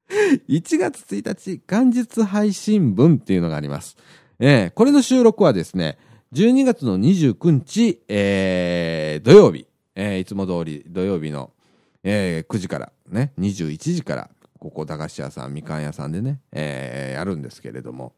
[0.49, 3.95] 1月1日元日配信分っていうのがあります。
[4.39, 5.97] えー、これの収録はですね、
[6.33, 11.51] 12月の29日、えー、土曜日、えー、いつも通り土曜日の、
[12.03, 14.29] えー、9時からね、21時から
[14.61, 18.13] ここ駄菓子屋さんみかん屋さんでね、えー、やるんですけれども。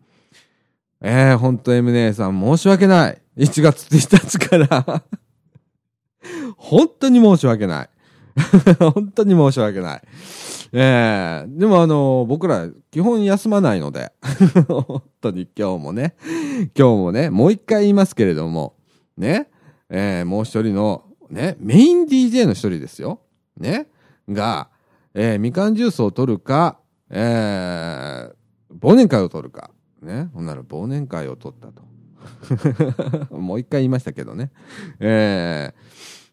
[1.00, 3.22] えー、ほんと M 姉さん申し訳ない。
[3.38, 5.04] 1月1日から。
[6.58, 7.90] 本当に申し訳ない。
[8.78, 10.02] 本当に申し訳ない。
[10.74, 14.12] ええー、でもあの、僕ら基本休まないので。
[14.68, 16.16] 本当に今日もね、
[16.78, 18.76] 今日もね、もう一回言いますけれども、
[19.16, 19.50] ね、
[19.90, 23.22] えー、もう一人の、ね、メイン DJ の一人ですよ。
[23.58, 23.88] ね、
[24.28, 24.68] が、
[25.14, 28.34] えー、みかんジュースを取るか、えー、
[28.80, 29.72] 忘年会を取るか。
[30.02, 30.30] ね。
[30.34, 31.84] ほんなら忘年会を取ったと。
[33.36, 34.52] もう一回言いましたけどね。
[35.00, 35.74] え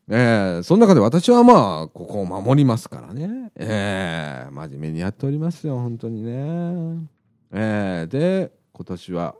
[0.09, 3.53] ー、えー、その中で私はまあ、ここを守りますからね。
[3.57, 7.09] えー、真面目にやっておりますよ、本当にね。
[7.53, 9.35] えー、で、今年は、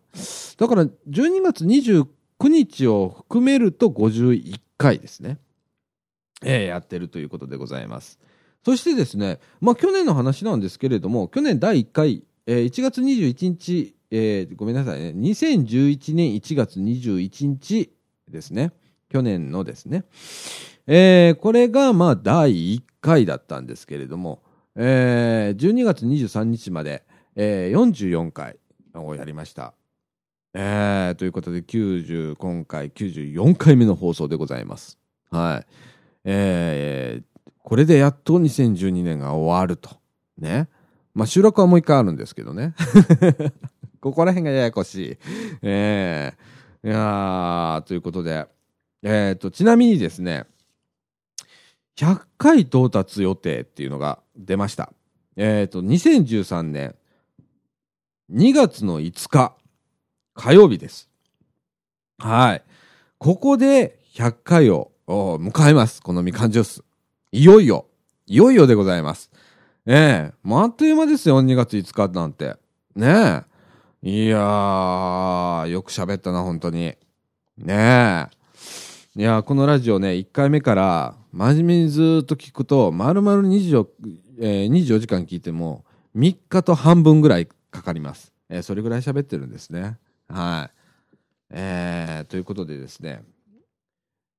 [0.59, 2.07] だから12月29
[2.48, 5.38] 日を含めると51回ですね。
[6.42, 8.18] えー、やってるということでございます。
[8.64, 17.92] そしてですね、まあ去年の話なんですけれども、去年第1回、えー、1月21日、えー、ごめんなさいね、2011年1月21日
[18.28, 18.72] ですね。
[19.08, 20.04] 去年のですね。
[20.86, 24.42] えー、これがまあ第1回だったんですけれども、
[24.76, 27.04] えー、12月23日まで、
[27.36, 28.56] えー、44回
[28.94, 29.74] をやりました。
[30.52, 34.98] えー、ということで90今回94回目の放送でございます。
[35.30, 35.66] はい。
[36.24, 37.29] えー、
[37.70, 39.90] これでやっと2012年が終わると。
[40.37, 40.68] ね。
[41.14, 42.74] まあ収録はもう一回あるんですけどね。
[44.02, 45.18] ここら辺がややこしい。
[45.62, 46.35] え
[46.83, 48.48] えー、いやということで、
[49.04, 50.46] えっ、ー、と、ちなみにですね、
[51.94, 54.92] 100回到達予定っていうのが出ました。
[55.37, 56.96] えっ、ー、と、2013年
[58.33, 59.54] 2月の5日
[60.35, 61.09] 火曜日です。
[62.18, 62.64] はい。
[63.18, 66.02] ここで100回を迎えます。
[66.02, 66.85] このみかんジュース。
[67.32, 67.86] いよいよ、
[68.26, 69.30] いよいよでございます。
[69.86, 72.56] ええもうあっという間ですよ、2月5日なんて。
[72.96, 73.44] ね
[74.02, 74.10] え。
[74.10, 76.96] いやー、よく喋ったな、本当に。
[77.56, 78.26] ねえ。
[79.14, 83.86] いやこのラジオね、1回目から真面目にずっと聞くと、丸々24、
[84.40, 85.84] えー、24時間聞いても、
[86.16, 88.32] 3日と半分ぐらいかかります。
[88.48, 89.98] えー、それぐらい喋ってるんですね。
[90.28, 90.76] はい。
[91.50, 93.22] えー、ということでですね、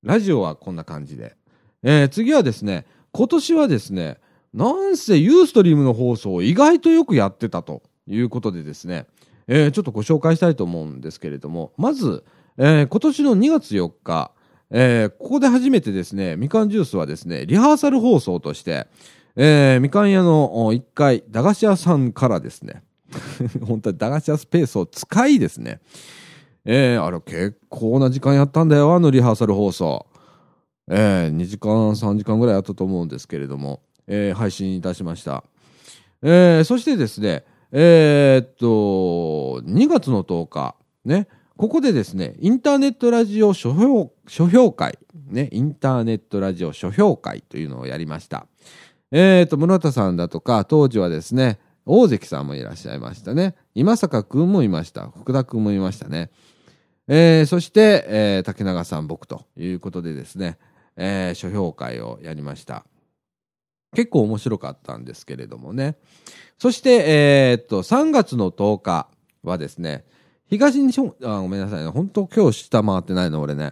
[0.04, 1.38] ラジオはこんな感じで。
[1.84, 4.18] えー、次はですね、今年はですね、
[4.54, 9.08] なんせユーストリームの放送を意外とよくやってたということでですね、
[9.48, 12.24] えー、ちょっとご紹介したいと思うんですけれども、まず、
[12.58, 14.32] えー、今年の2月4日、
[14.70, 18.88] えー、ここで初めてですね、みかんジュースはですね、リハーサル放送として、
[19.36, 22.84] えー、みかん屋の1階、駄菓子屋さんからですね、
[23.66, 25.80] 本当に駄菓子屋スペースを使いですね、
[26.66, 30.06] えー、あれ結構な時間やったんだよ、あのリハーサル放送。
[30.94, 35.46] えー、2時間、3時間ぐらいあったと思うんですけれども、えー、配信いたしました。
[36.22, 45.00] えー、そしてですね、えー、っと、2月の10日、ね、ここでですね、インターネットラジオ書評書評会、
[45.30, 48.48] ね、インターネットラジオ書評会というのをやりました。
[49.12, 53.56] えー、っと、村田さんだとか、当時はですね、大関さんもいらっしゃいましたね。
[53.76, 55.08] 今坂くんもいました。
[55.08, 56.32] 福田くんもいましたね。
[57.08, 60.58] えー、そして、えー、竹永さん僕ということでですね、
[60.98, 62.86] えー、書評会をやりました。
[63.94, 65.98] 結構面白かったんですけれどもね。
[66.58, 69.08] そして、えー、っと、3月の10日
[69.44, 70.06] はですね、
[70.52, 71.90] 東日本、あ、ごめんなさいね。
[71.90, 73.72] 本当今日下回ってないの、俺ね。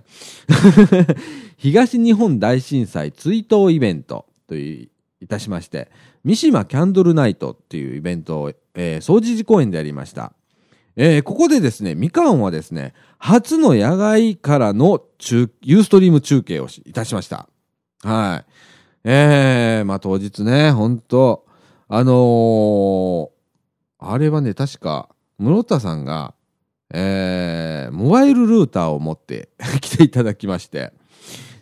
[1.57, 4.89] 東日本大震災追悼イベントという、
[5.21, 5.91] いたしまして、
[6.23, 10.33] 三島キャンドルナイトっていうイベントを、えー、総除寺公園でやりました。
[11.01, 17.47] えー、ここでですね、みかんはですね、初の野外からの中、ユーストリーム中継をいたしました。
[18.03, 18.51] はい。
[19.05, 21.45] えー、まあ当日ね、本当
[21.87, 23.29] あのー、
[23.97, 26.33] あれはね、確か、室田さんが、
[26.93, 29.47] えー、モバイルルーターを持って
[29.79, 30.91] 来ていただきまして、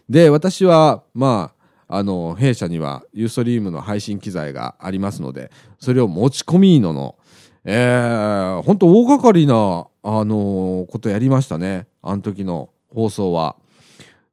[0.10, 1.54] で、私は、ま
[1.88, 7.17] あ、あの、弊社にはユーストリームの配信機材がありますので、それを持ち込みのの、
[7.66, 11.88] えー、本当大掛かりな、あのー、ことやりましたね。
[12.02, 13.56] あの時の放送は。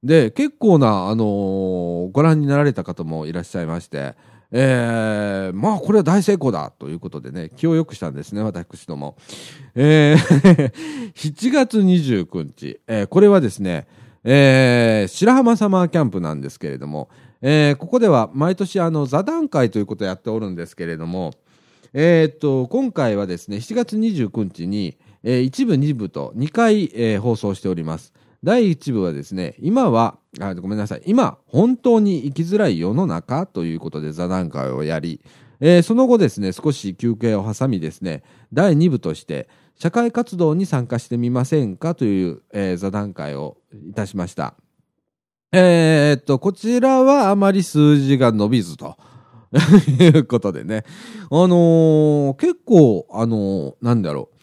[0.03, 4.15] で、結構な、あのー、ご覧になられた方もいらっしゃいまして、
[4.57, 9.17] えー、まあ、これは大成功だということでね、気を良くしたんですね、私ども。
[9.75, 10.71] えー、
[11.13, 13.89] 7月29日、えー、これはですね、
[14.23, 17.09] えー、白浜サマーキャンプなんですけれども、
[17.43, 21.33] えー、ここでは毎年あの座談会ということをやっておるんですけれども、
[21.97, 28.13] えー、っと、今回はですね、7月29日に、えー、1部、2部と2回、えー、放送しております。
[28.43, 35.21] 第1部はですね、今は、あごめんなさい、今、本当に生きづらい世の中ということで座談会をやり、
[35.61, 41.95] えー、その後ですね、少し休憩を挟みですね、第2部として、社会活動に参加してみませんか？
[41.95, 43.57] という、えー、座談会を
[43.89, 44.55] いたしました。
[45.53, 48.97] えー、っと、こちらはあまり数字が伸びずと。
[50.01, 50.85] いうことでね。
[51.31, 54.35] あのー、結構、あのー、なんだろう。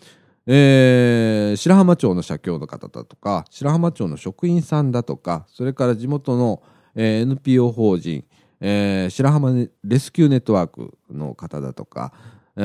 [0.48, 6.62] えー、白浜町の社協の方だとか、白浜町の職員さんだとか、それから地元の、
[6.96, 8.26] えー、NPO 法人、
[8.60, 12.12] えー、白浜レスキューネットワークの方だとか、
[12.56, 12.62] え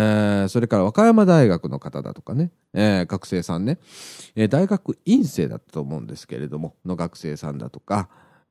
[0.46, 3.78] ー、それから和歌山大学の方だとかね、えー、学生さんね、
[4.34, 8.08] えー、大学院生だったと思うんですけれども、の学生さんだとか、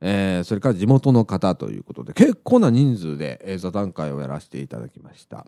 [0.07, 5.47] えー、それから地元の方ということで、結構な人数で、えー、座談会をやらせていただきました。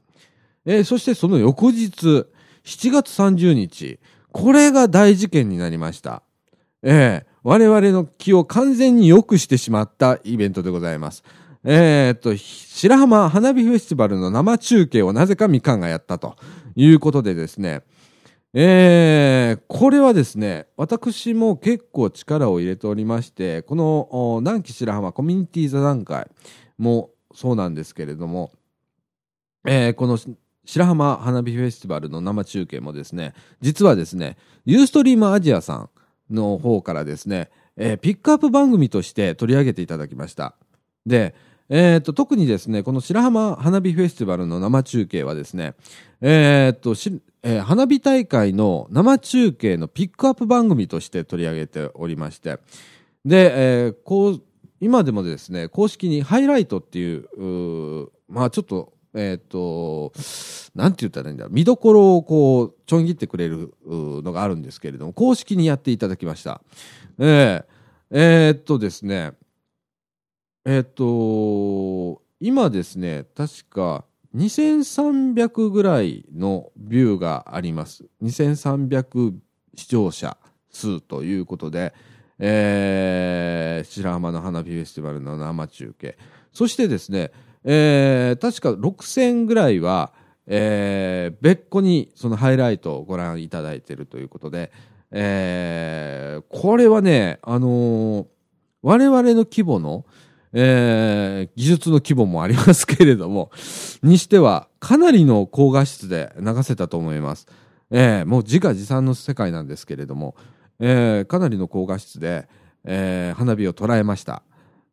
[0.66, 2.26] えー、そしてその翌日、
[2.66, 4.00] 7月30日、
[4.32, 6.24] これが大事件になりました。
[6.82, 11.24] えー、我々の気を完全に良くしてしまったイベントでございます。
[11.64, 16.36] えー、っと、白浜花火フェスティバルの生中継をなぜかみかんがやったと
[16.76, 17.84] いうことでですね、
[18.60, 26.28] えー、これはですね、私も結構力を入れておりまして、この南紀白浜コミュニティ座談会
[26.80, 28.52] もそうなんですけれども、
[29.64, 30.18] えー、この
[30.66, 35.90] 白浜花火フェスティバルの生中継もですね、実はですね、ユーストリームアジアさん
[36.34, 40.56] の方からですね、えー、ピックアップ番組として取り上げていただきました。
[41.06, 41.36] で、
[41.70, 45.76] えー、と、特にですね、この白浜花火フェスティバルの生中継はですね、
[46.22, 46.96] えー、と、
[47.50, 52.60] えー、花火大会の生中継のピックアップ番組として取り上げておりまして、
[53.24, 54.42] で、えー、こう、
[54.82, 60.12] 今でもですね、公式にハイライトっていう、うまあちょっとえっ、ー、と、
[60.76, 66.62] なんて言ったらいいんだ見どころをこう、ちょん切ってくれるのがあるんですけれども、公式にやっていただきました。
[67.18, 67.66] えー、
[68.12, 69.32] えー、っとですね、
[70.66, 74.04] え、っと、今ですね、確か
[74.38, 78.06] 2300ぐらいのビューがあります。
[78.22, 79.34] 2300
[79.76, 80.38] 視聴者
[80.70, 81.94] 数ということで、
[82.38, 86.20] えー、白浜の花火フェスティバルの生中継。
[86.54, 87.32] そしてですね、
[87.64, 90.14] えー、確か6000ぐらいは、
[90.46, 94.72] えー、別個にそのハイライトをご覧いただいているということで、
[95.10, 98.26] えー、これはね、あのー、
[98.84, 100.06] 我々の規模の、
[100.54, 103.52] えー、技術の規模もありますけれども、
[104.04, 107.48] にしてはかなりの高画質で流せたと思います。
[107.92, 110.36] えー、もう自画自賛の世界なんですけれども、
[110.80, 112.48] えー、かなりの高画質で、
[112.84, 114.44] えー、花火を捉えました。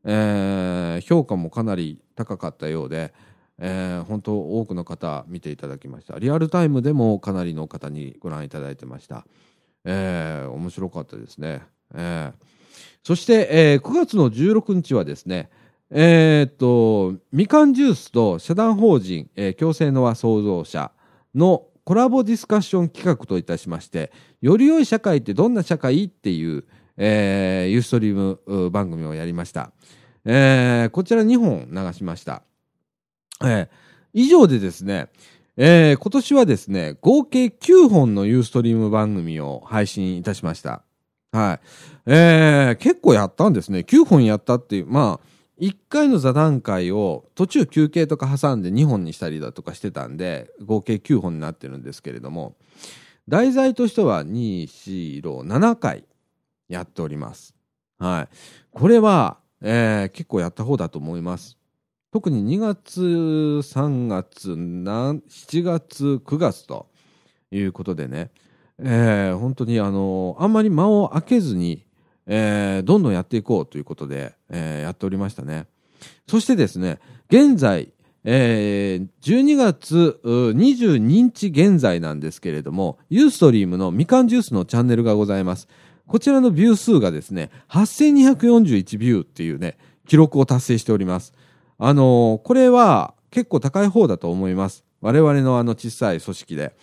[0.04, 3.14] えー、評価もかなり高かったようで、
[3.58, 9.26] えー、本当多くの方見ていただきましたリアルタイムでもかなりの方にご覧いただいてました、
[9.84, 11.62] えー、面白かったですね、
[11.94, 12.32] えー、
[13.04, 15.50] そして、えー、9月の16日はですね
[15.90, 20.90] えー、っとみかんジュースと社団法人、えー、共生の輪創造者
[21.36, 26.64] のコラボディスカッション企画といたしましてより良い社会ってどんな社会っていう
[26.96, 29.72] えー、ユーストリーム番組をやりました。
[30.24, 32.42] えー、こちら2本流しました。
[33.42, 33.68] えー、
[34.12, 35.08] 以上でですね、
[35.56, 40.82] えー、今年はですね、合計9本のユーストリーム番組を配信いたしました。
[41.34, 41.60] はい。
[42.06, 43.80] えー、結構やったんですね。
[43.80, 45.26] 9本やったっていう、まあ、
[45.60, 52.54] 1回の座談会を途中休憩とか挟んで2本にしたりだとかしてたんで、合計9本になってるんですけれども、
[53.28, 56.04] 題材としては2、4、6、7回
[56.68, 57.56] やっております。
[57.98, 58.36] はい。
[58.70, 61.58] これは、えー、結構やった方だと思います。
[62.12, 66.86] 特に2月、3月、7月、9月と
[67.50, 68.30] いうことでね、
[68.78, 71.84] えー、本当にあの、あんまり間を空けずに、
[72.26, 75.66] えー、どんどんやっていこうということで、えー、やっておりましたね。
[76.26, 76.98] そしてですね、
[77.28, 77.92] 現在、
[78.24, 85.68] えー、12月22日現在なんですけれども、ユーストリームのみかんジュースのチャンネルがございます。
[86.06, 91.32] こちらのビュー数がですね、8241ビューっていうね、記録を達成しております。
[91.78, 94.84] あのー、これは結構高い方だと思います。
[95.00, 96.74] 我々のあの小さい組織で。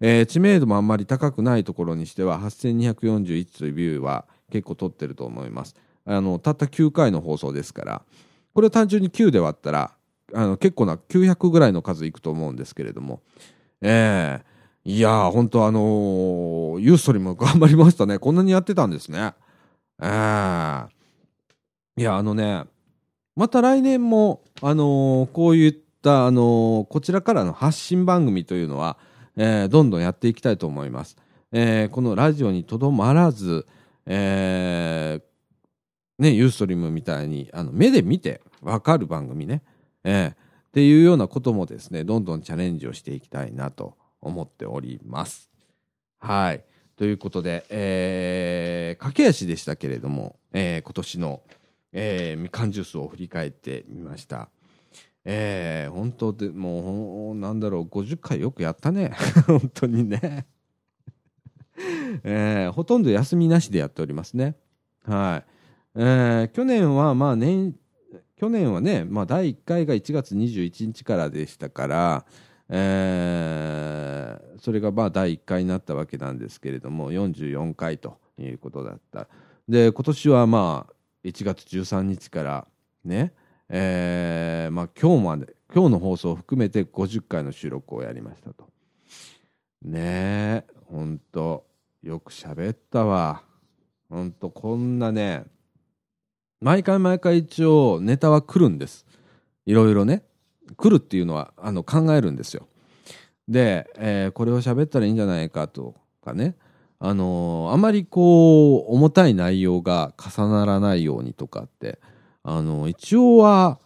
[0.00, 5.74] えー、知名度もあんまり高くないところにしては、8241というビューは結構取ってると思います。
[6.04, 8.02] あの、たった9回の放送ですから、
[8.54, 9.92] これを単純に9で割ったら、
[10.34, 13.20] あの、結構な900ぐらいの数いくと思うんですけれども、
[13.80, 14.40] え
[14.84, 18.18] えー、いやー、本当あのー、ユーストリーも頑張りましたね。
[18.18, 19.34] こんなにやってたんですね。
[20.02, 20.88] ええー、
[21.98, 22.64] いや、あのね、
[23.34, 28.96] また来年も、あの、こういった、あの、こちらからの発信番組というのは、
[29.36, 31.16] えー、どんどんやっていきたいと思います。
[31.52, 33.66] えー、このラジオにとどまらず、
[34.06, 39.62] えー、ね、ユーストリームみたいに、あの、目で見てわかる番組ね、
[40.04, 40.36] えー、っ
[40.72, 45.50] ていうようなこともですね、どんどんチャレンジをしていきたいなと思っております。
[46.18, 46.64] はい。
[46.96, 51.42] ということで、えー、駆け足でしたけれども、えー、今年の、
[51.92, 54.48] えー、みかんジュースを振り返ってみました。
[55.28, 59.12] えー、本当でもう、なんだろう、50回よくやったね。
[59.48, 60.46] 本当にね。
[62.22, 64.54] えー、ほとんど休みなしでやっておりますね。
[65.04, 65.50] はい。
[65.96, 67.74] えー、去年は、まあ年、
[68.36, 72.26] 去年はね、まあ第1回が1月21日からでしたから、
[72.68, 79.26] えー、それがまあ第1回になったわけなんですけれども、44回ということだった。
[79.68, 80.92] で、今年はまあ、
[81.24, 82.68] 1月13日から
[83.04, 83.32] ね、
[83.68, 88.68] えー、まあ今日まで、今日の放送を含めて50回の収録をやりましたと。
[89.82, 91.66] ねえ、ほんと、
[92.02, 93.42] よく喋ったわ。
[94.08, 95.44] ほんと、こんなね、
[96.60, 99.04] 毎回毎回一応ネタは来るんです。
[99.66, 100.22] いろいろね。
[100.76, 102.66] 来るっていうのはあの考えるんですよ。
[103.48, 105.94] で、えー、これを喋ったらいいんじゃないかと
[106.24, 106.56] かね。
[106.98, 111.98] あのー、あまりこう、重たい内容が重ならないようにとかって、
[112.48, 113.80] あの、一応は、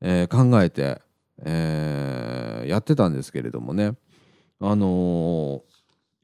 [0.00, 1.00] えー、考えて、
[1.44, 3.94] えやってたんですけれどもね。
[4.60, 5.62] あの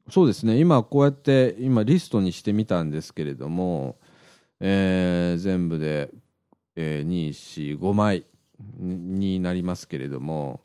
[0.09, 0.59] そうですね。
[0.59, 3.97] 今こうやって、今リストにしてみたんですけれども、
[4.59, 6.09] え全部で、
[6.75, 8.25] え2、4、5枚
[8.77, 10.61] になりますけれども、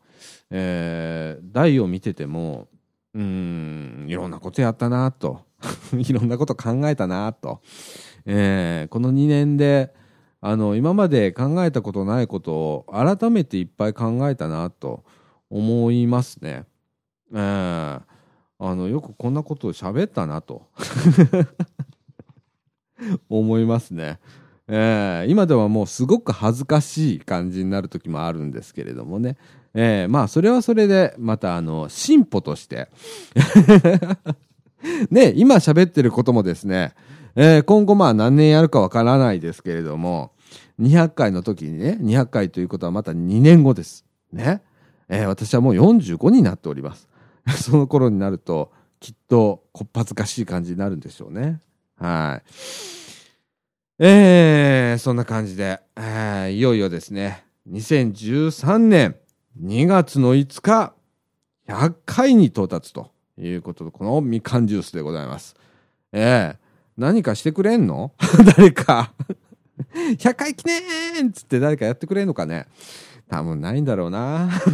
[0.50, 2.66] え台を見てても、
[3.14, 5.44] うん、いろんなことやったなと。
[5.96, 7.60] いろんなこと考えたなと。
[8.24, 9.94] えー、この2年で、
[10.40, 15.04] あの、今まで考えたことないことを改めていっぱい考えたなと
[15.50, 16.64] 思いますね。
[17.32, 18.00] えー、
[18.58, 20.66] あの、よくこんなことを喋ったなと
[23.28, 24.18] 思いますね。
[24.68, 29.36] えー、今ではもうすごく恥ずかしい感じになる時もあるんですけれどもね。
[29.74, 32.88] えー、まあそれはそれでまたあの進歩として
[35.10, 36.94] ね、今喋ってることもですね、
[37.36, 40.32] えー、今後まあ何年やるかわからないですけれども、
[40.80, 44.06] 200回の時にね、200回ということはまた2年後です。
[44.32, 44.62] ね。
[45.08, 47.08] えー、私はもう45になっております。
[47.62, 51.60] その頃になると、きっとこっぱずかしい感じになるんでしょうね。
[51.98, 52.48] はい。
[53.98, 59.16] えー、そんな感じで、えー、いよいよですね、2013年
[59.62, 60.94] 2月の5日、
[61.68, 65.56] 100回に到達ということで、このみかんジュースでございます。
[66.12, 66.65] えー、
[66.96, 68.12] 何かしてくれんの？
[68.56, 69.12] 誰か
[69.94, 72.66] 100回記念っつって誰かやってくれんのかね？
[73.28, 74.50] 多分ないんだろうな。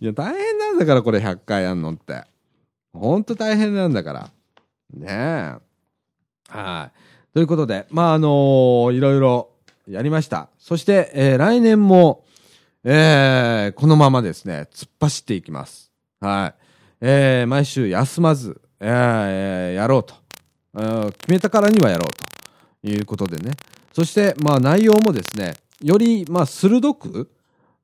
[0.00, 2.24] いや、大変なんだから、これ100回やんのって。
[2.92, 4.30] ほんと大変なんだから。
[4.94, 5.56] ねえ。
[6.48, 7.34] はい。
[7.34, 9.50] ということで、まあ、あのー、いろいろ
[9.88, 10.48] やりました。
[10.58, 12.24] そして、えー、来年も、
[12.84, 15.90] えー、このままですね、突っ走っていきます。
[16.20, 16.62] はい。
[17.00, 20.14] えー、毎週休まず、えー、やろうと。
[21.18, 22.08] 決めたからにはやろう
[22.82, 23.52] ということでね。
[23.92, 27.30] そして、まあ内容もですね、より、まあ鋭く、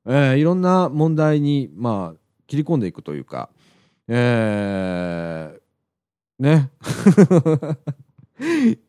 [0.05, 3.49] えー、いろんな問題に、まあ、切り込んでいくというか、
[4.07, 6.71] えー、ね。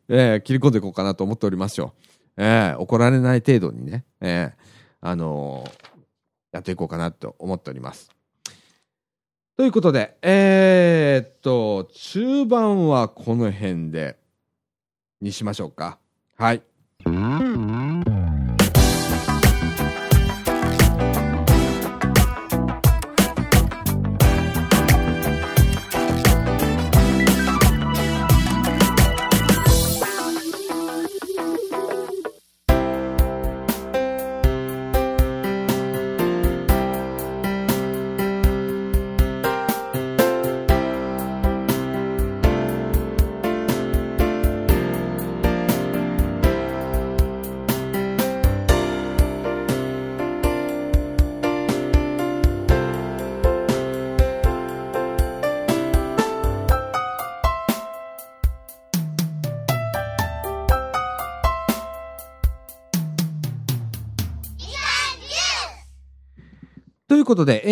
[0.07, 1.93] えー、切り込んでいこうかなと思っておりますよ。
[2.37, 4.55] えー、怒られない程度にね、えー、
[5.01, 5.89] あのー、
[6.53, 8.09] やっていこうかなと思っております。
[9.61, 14.17] ということで、えー、っと、中盤はこの辺で、
[15.21, 15.99] にしましょうか。
[16.35, 16.63] はい。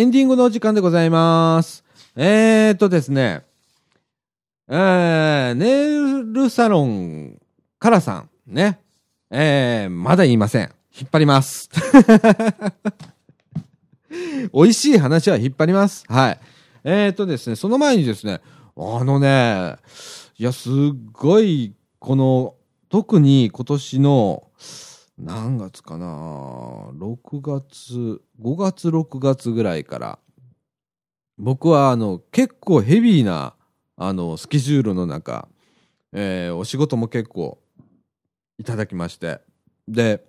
[0.00, 1.84] エンディングのお時間でございます。
[2.16, 3.44] えーっとですね、
[4.66, 7.38] えー、ネイルサロン
[7.78, 8.80] からさん、ね。
[9.30, 10.72] えー、まだ言いません。
[10.98, 11.68] 引っ張ります。
[14.54, 16.04] 美味しい話は引っ張ります。
[16.08, 16.40] はい。
[16.82, 18.40] えーっとですね、その前にですね、
[18.78, 19.76] あのね、
[20.38, 20.72] いや、すっ
[21.12, 22.54] ごい、この、
[22.88, 24.44] 特に今年の、
[25.18, 26.06] 何月かな
[26.94, 30.18] ?6 月、5月、6月ぐらいから、
[31.38, 33.54] 僕は、あの、結構ヘビーな、
[33.96, 35.48] あの、スケジュールの中、
[36.12, 37.58] えーお仕事も結構、
[38.58, 39.40] いただきまして。
[39.88, 40.24] で、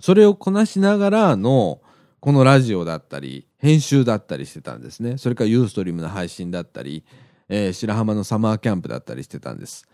[0.00, 1.82] それをこなしながらの、
[2.20, 5.18] このラジオだったり、編集だったりしてたんですね。
[5.18, 7.04] それからユーストリームの配信だったり、
[7.48, 9.86] えー白浜のサマーキャンプだったりしてたんです。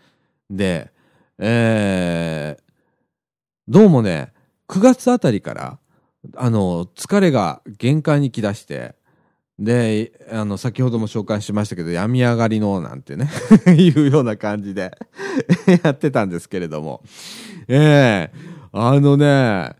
[0.49, 0.91] で、
[1.37, 2.63] えー
[3.67, 4.33] どうもね、
[4.67, 5.79] 9月あたりから、
[6.35, 8.95] あの、疲れが限界に来だして、
[9.59, 13.29] で、あの、先ほども紹介しましたけど、病み上がりの、なんてね、
[13.77, 14.97] いうような感じで
[15.83, 17.03] やってたんですけれども。
[17.67, 19.75] ええあのね、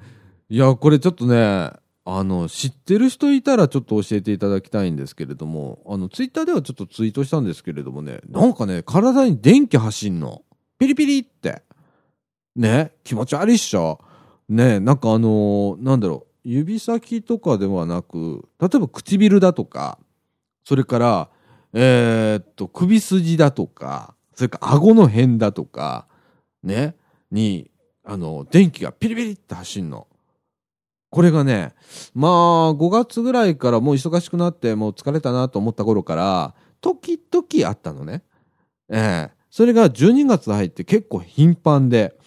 [0.50, 1.72] いや、これちょっとね、
[2.06, 10.44] あの、知ってる人いたらちょっと教えていただきたいんですけれども、あの、ツイッターではちょっとツイートしたんですけれどもね、なんかね、体に電気走んの。
[10.78, 11.64] ピリピリって。
[12.56, 14.00] ね、気持ち悪いっしょ。
[14.50, 19.98] ね、なんかあのーなんだろう、指先とかではなく、例えば唇だとか、
[20.64, 21.30] それから、
[21.74, 26.08] えーっと、首筋だとか、それから顎の辺だとか、
[26.64, 26.96] ね、
[27.32, 27.72] に、
[28.04, 30.08] あの、電気がピリピリって走んの。
[31.10, 31.74] これがね、
[32.14, 32.32] まあ、
[32.74, 38.24] 5月ぐらいからもう忙しくなって、もう疲れたなと思った頃から、時々あったのね。
[38.90, 42.18] ええそれが12月入って結構頻繁で、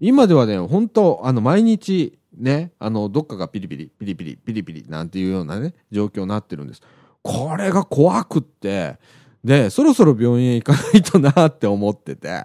[0.00, 6.82] 今ではね、本当あの、毎日、ね、あの、どっかがピリピリ、ピリピリ、ピリピリなんていうようなね、状況になってるんです。
[7.22, 8.98] これが怖くって、
[9.42, 12.44] で、そろそろ病院へ行かないとなって思ってて、ね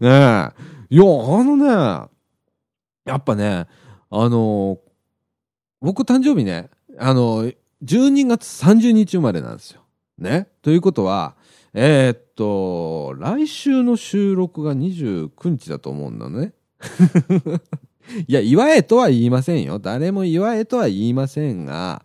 [0.00, 0.08] え。
[0.90, 2.10] いや、あのね、
[3.04, 3.66] やっぱね、
[4.10, 4.78] あの
[5.80, 6.68] 僕誕生日ね、
[6.98, 7.50] あの、
[7.84, 9.82] 12月30日生まれなんですよ。
[10.18, 10.48] ね。
[10.62, 11.36] ということは、
[11.72, 16.52] えーっと、来週の収録が29日だと思うんだね。
[18.26, 19.78] いや、祝えとは言いませんよ。
[19.78, 22.02] 誰も祝えとは言いませんが、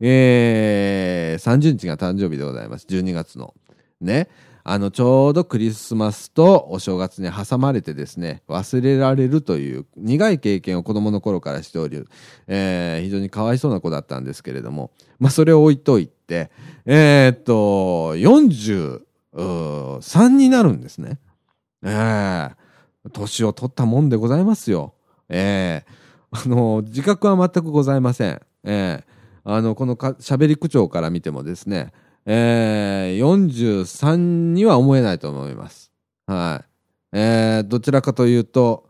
[0.00, 2.86] えー、30日が誕生日でございます。
[2.88, 3.54] 12月の。
[4.00, 4.28] ね。
[4.70, 12.04] あの、ちょうどクリスマスとお正月に挟まれてですね、忘れられるという苦い経験を子供の頃からしており、
[12.48, 16.50] えー非常にかわいそうな子だったんですけれども、まあ、それを置いといて、
[16.84, 21.18] えーっと、43になるんですね。
[21.82, 22.54] ええ
[23.12, 24.92] 年を取ったもんでございますよ。
[25.28, 25.92] ええ
[26.30, 28.40] あの、自覚は全くございません。
[28.64, 29.04] ええ
[29.44, 31.92] あの、このか喋り口調から見てもですね、
[32.26, 35.90] ええ43には思えないと思います。
[36.26, 36.62] は
[37.12, 37.16] い。
[37.16, 38.88] ええどちらかというと、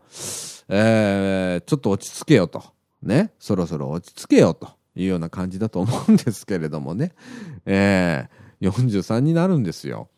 [0.69, 2.65] ええちょっと落ち着けよと。
[3.03, 3.33] ね。
[3.39, 7.13] そろそろ落ち着けよというような感じだと思うんですけれどもね。
[7.65, 8.29] え
[8.61, 10.09] え43になるんですよ。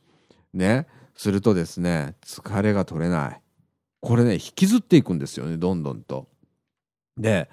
[0.55, 0.87] ね。
[1.15, 3.40] するとですね、疲れが取れない。
[4.01, 6.27] これね、引きずっていくんですよね、どんどんと。
[7.17, 7.49] で、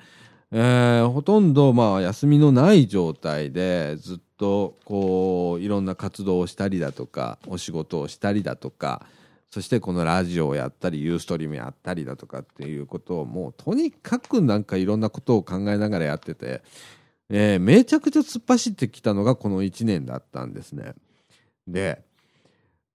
[0.52, 9.06] えーほとんどまあ休みのない状態でずっとこういろんな活動をしたりだとかお仕事をしたりだとか
[9.50, 16.62] そしてこのラジオをやったりユーストリームやったりだとかっていうことをもうとにかくなんかいろんなことを考えながらやってて、
[17.30, 20.94] えーめちゃくちゃ突っ走ってきたのがこの1年だったんですね。
[21.68, 22.07] で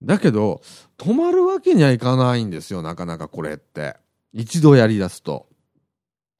[0.07, 0.62] だけど
[0.98, 3.96] 止まるわけにはいかないんですよなかなかこれって
[4.32, 5.46] 一度やりだすと。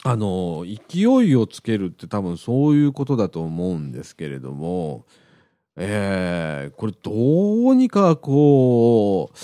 [0.05, 5.07] あの勢いをつけるって多分そういうことだと思うんですけれども、
[5.77, 7.13] えーこれど
[7.71, 9.37] うにかこう、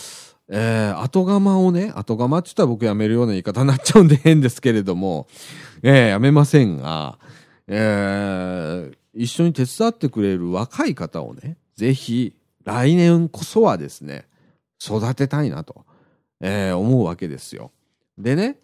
[0.49, 5.29] えー後釜をね後釜って言ったら僕やめるような言い方になっちゃうんで変ですけれども、
[5.83, 7.21] えーやめませんが、
[7.69, 12.35] えー一緒に手伝ってくれる若い方をねぜひ
[12.69, 14.27] 来年こそはですね
[14.79, 15.87] 育てたいなと、
[16.41, 17.73] えー思うわけですよ。
[18.19, 18.59] でね、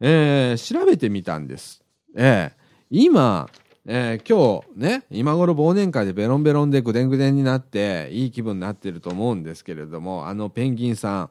[0.00, 1.82] えー調べてみたんです。
[2.14, 3.48] えー今、
[3.86, 11.30] えー今日ね、今頃忘年会でベロンベロンでぐでんぐでんになって、いい気分になってると思うんですけれども、あのペンギンさん。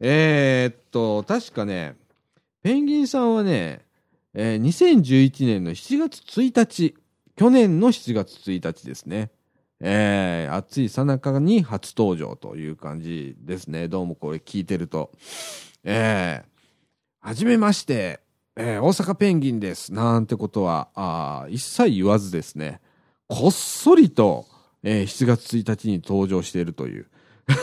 [0.00, 1.94] えーっと、確かね、
[2.62, 3.82] ペンギンさんはね、
[4.34, 6.94] えー2011年の7月1日、
[7.36, 9.30] 去年の7月1日ですね。
[9.84, 13.88] えー、暑いさなかに初登場という感じですね。
[13.88, 15.10] どうもこれ聞いてると。
[15.82, 18.20] えー、はじめまして、
[18.54, 19.92] えー大阪ペンギンです。
[19.92, 22.80] なんてことは、あ一切言わずですね。
[23.26, 24.46] こっそりと、
[24.84, 27.06] えー、7月1日に登場しているという。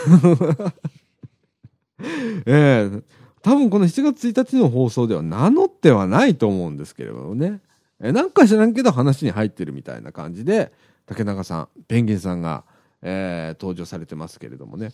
[2.44, 3.02] えー、
[3.40, 7.62] 多分この7月1日の放送では名乗ってはないと思うんですけれどもね。
[7.98, 10.70] えー、なんか知らんけど話に入ってるみたいな感じで、
[11.10, 12.62] 竹中さん、ペンギンさんが、
[13.02, 14.92] えー、登場されてますけれどもね。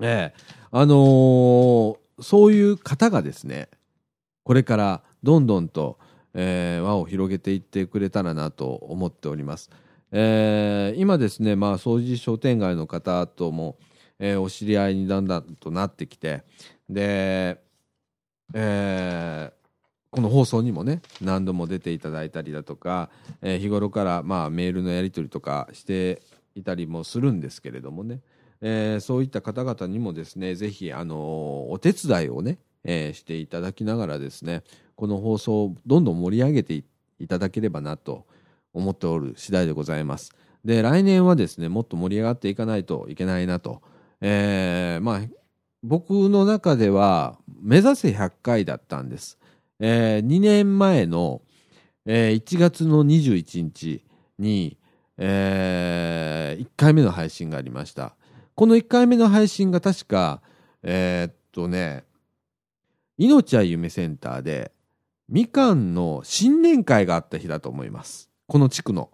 [0.00, 3.68] えー、あのー、そういう方がですね、
[4.42, 5.98] これからどんどんと、
[6.32, 9.68] えー、輪を広げていってくれたらなと思っております。
[10.12, 13.76] えー、今ですね、まあ、掃除商店街の方とも、
[14.18, 16.42] えー、お知り合いにだんだんとなってきて、
[16.88, 17.62] で、
[18.54, 19.61] えー、
[20.12, 23.08] この放送にもね、何度も出ていただいたりだとか、
[23.40, 26.20] えー、日頃から、まあ、メールのやり取りとかして
[26.54, 28.20] いたりもするんですけれどもね、
[28.60, 34.64] えー、そういった方々にもですね、ぜひ、あの、お手伝いをね、え、していただきながらですね、
[34.96, 36.84] この放送をどんどん盛り上げてい
[37.26, 38.26] ただければなと
[38.74, 40.34] 思っておる次第でございます。
[40.62, 43.80] で、来年はですね、もっと盛り上がっていかないといけないなと。
[44.20, 45.20] え、まあ、
[45.82, 49.38] 僕の中では、目指せ100回だったんです。
[49.84, 51.42] えー、2年前の、
[52.06, 54.04] えー、1月の21日
[54.38, 54.78] に、
[55.18, 58.14] えー、1回目の配信がありました。
[58.54, 60.40] この1回目の配信が確か、
[60.84, 62.04] えー、っとね、
[63.18, 64.70] 命は夢センターで、
[65.28, 68.30] みかんの新年会があった日だと思います。
[68.46, 69.10] この地区の。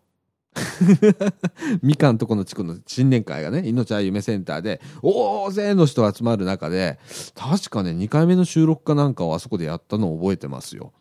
[1.83, 6.99] みかんとこの地区の新年会がね、命は夢センターで、大勢の人が集まる中で、
[7.35, 10.93] 確かね、2回目の収録かなんかをあそこでやったのを覚えてますよ。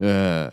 [0.00, 0.50] え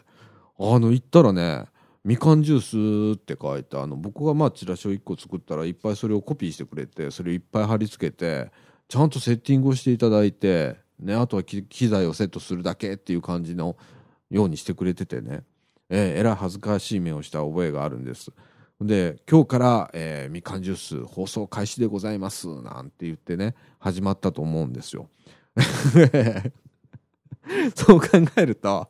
[0.59, 1.65] ー、あの、行ったらね、
[2.03, 8.51] みかんジュースって書いて、あの、僕がまあチラシを1個作ったらいっぱいそれをコピーしてくれて、それをいっぱい貼り付けて、
[8.89, 13.77] ちゃんとセッティングをしていただいて、ね、あとは機材をセットするだけっていう感じの
[14.29, 15.43] ようにしてくれててね、
[15.89, 18.31] えー、えらい恥ずかしい目をした覚えがあるんです。
[18.81, 25.09] で、今日から、えー、みかんジュース放送開始でございます、なんて言ってね、始まったと思うんですよ。
[27.75, 28.07] そう考
[28.37, 28.89] えると、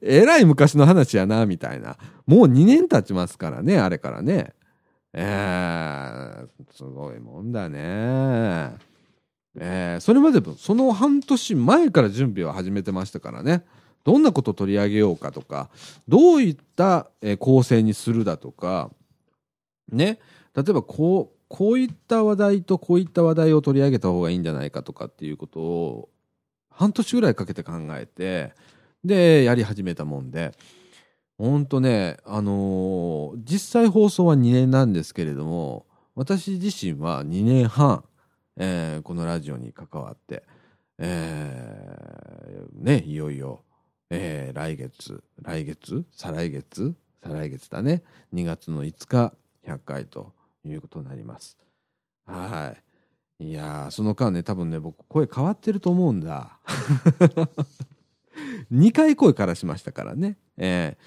[0.00, 1.96] えらい昔の話やな、みたいな。
[2.26, 4.54] もう2年経ちますからね、あれからね。
[5.14, 8.74] えー、すごいもんだね。
[9.54, 13.64] えー、それまでその半年前から準備を始めてましたからね。
[14.04, 15.70] どんなことを取り上げようかとか、
[16.08, 18.90] どういった、構成にするだとか、
[19.90, 20.18] ね、
[20.54, 26.08] 例えばこう、こういった話題とこういった話題を取り上げた方がいいんじゃないかとかっていうことを、
[26.70, 28.54] 半年ぐらいかけて考えて、
[29.04, 30.52] で、やり始めたもんで、
[31.38, 38.04] ほんとね、あのー、実際放送は2年なんですけれども、私自身は2年半、
[38.56, 40.44] えー、このラジオに関わって、
[40.98, 43.62] えー、ね、いよいよ、
[44.14, 46.04] えー、来月、来月？
[46.12, 46.94] 再来月？
[47.22, 48.02] 再来月だね。
[48.34, 49.32] 2月の5日、
[49.66, 50.34] 100回と
[50.66, 51.56] いうことになります。
[52.26, 52.74] は
[53.38, 53.48] い。
[53.48, 56.58] いやその間ね、多分ね、僕、声変わってると思うんだ。
[58.70, 60.36] 2回声からしましたからね。
[60.58, 60.98] え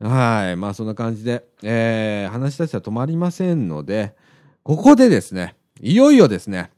[0.00, 0.56] ー、はい。
[0.56, 4.14] まあ、そんな感じで、えー、話たちは止まりませんので、
[4.62, 6.70] ここでですね、いよいよですね、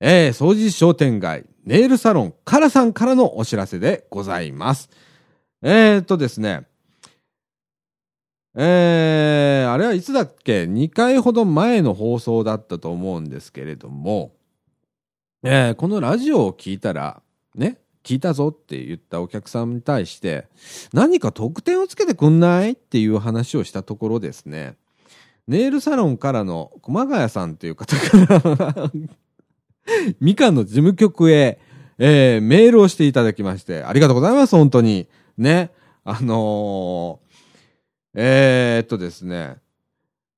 [0.00, 4.88] えー、掃除商店街、ネイルサロン、カラさんからのお知らせでございます。
[5.62, 6.66] えー、っとですね、
[8.54, 14.32] えー、あれはいつだっけ ?2 回ほど前の放送だったと思うんですけれども、
[15.42, 17.22] えー、このラジオを聞いたら、
[17.54, 20.48] ね、聞いたぞって言ったお客さんに対して、
[20.92, 22.72] 何か特典をつけてくんない？
[22.72, 24.76] っていう話をしたところですね、
[25.46, 28.90] ネイルサロンからの熊谷さんという方から
[30.20, 31.58] みかんの事務局へ、
[31.98, 35.08] えー、メールをしていただきまして、ありがとうございます、本当に。
[35.36, 35.70] ね。
[36.04, 37.30] あのー、
[38.14, 39.56] えー、っとですね、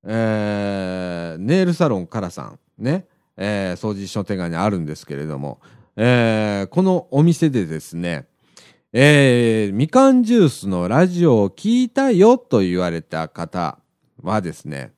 [0.05, 5.61] えー、ネイルサロンからさん、ね、えー、掃除商店街にあるんですけれども、
[5.97, 8.27] えー、このお店でですね、
[8.93, 13.79] えー、みかんジュースのラジオを聞いたよと言われた方
[14.23, 14.93] はですね、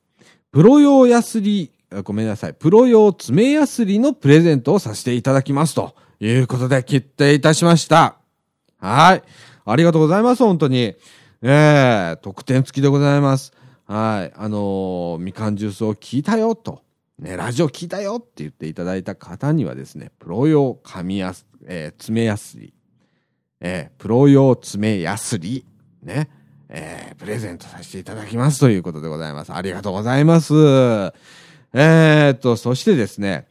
[0.51, 1.71] プロ用ヤスリ、
[2.03, 8.17] ごめんなさい、プロ用爪ヤスリのプレゼントをさせていただきますということで決定いたしました。
[8.77, 9.23] はい。
[9.65, 10.95] ありがとうございます、本当に。
[11.41, 13.53] ええ特典付きでございます。
[13.85, 14.33] はい。
[14.35, 16.81] あのー、みかんジュースを聞いたよと、
[17.19, 22.73] ね、ラジオ聞いたよって言っていただいた方にはですね、プロ用紙やす、えー、爪やすり、
[23.61, 25.65] えー、プロ用爪やすり、
[26.01, 26.29] ね、
[26.69, 29.53] えー、プレゼントさせていただきますということでございます。
[29.53, 30.53] ありがとうございます。
[31.77, 33.47] えー、っと、そしてですね、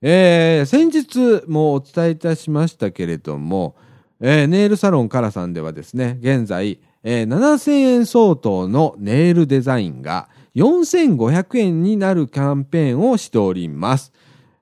[0.00, 3.76] えー、先日もお伝えいたしましたけれども、
[4.18, 14.10] えー、ネイルサロンカラさんではですね、現在、えー、7000円相当のネイルデザインが4500円になるキャンペーンをしております。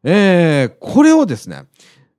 [0.03, 1.66] えー、これをですね、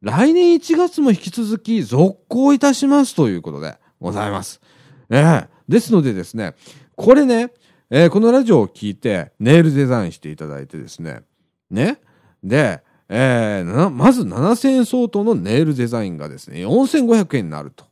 [0.01, 4.61] 来年1月も引き続き続行いたしますということでございます。
[5.09, 6.55] えー、ですのでですね、
[6.95, 7.51] これね、
[7.91, 11.23] えー、このラジオを聞いてネイルデザインしていただいてですね、
[11.71, 11.99] ね、
[12.43, 17.85] で、えー、まず7000円相当のネイルデザインがですね、4500円になると。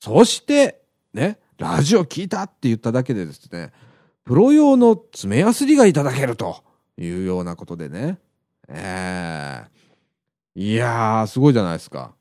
[0.00, 0.82] そして、
[1.14, 3.72] ね、ラジオ聞いたって言っただけでですね、
[4.24, 6.62] プロ用の爪やすりがいただけると
[6.98, 8.18] いうようなことでね。
[8.68, 12.12] えー、いやー、すごいじゃないですか。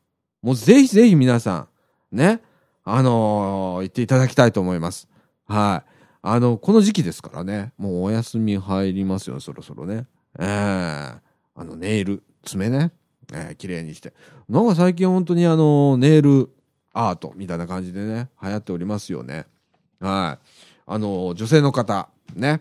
[0.42, 1.68] もうぜひぜひ皆さ
[2.14, 2.42] ん、ね、
[2.86, 5.10] あのー、言っていただきたいと思います。
[5.46, 5.97] はい。
[6.30, 10.06] あの、この時期ですからね、もうお休み入りますよ、そろそろね。
[10.38, 11.20] えー、
[11.56, 12.92] あの、ネイル、爪ね、
[13.32, 14.14] えー、綺麗にして。
[14.50, 16.50] なんか最近本当にあの、ネイル
[16.92, 19.46] アートみたいな感じでね、流行っておりますよね。
[20.02, 20.48] はい。
[20.86, 22.60] あの、女性の方、ね。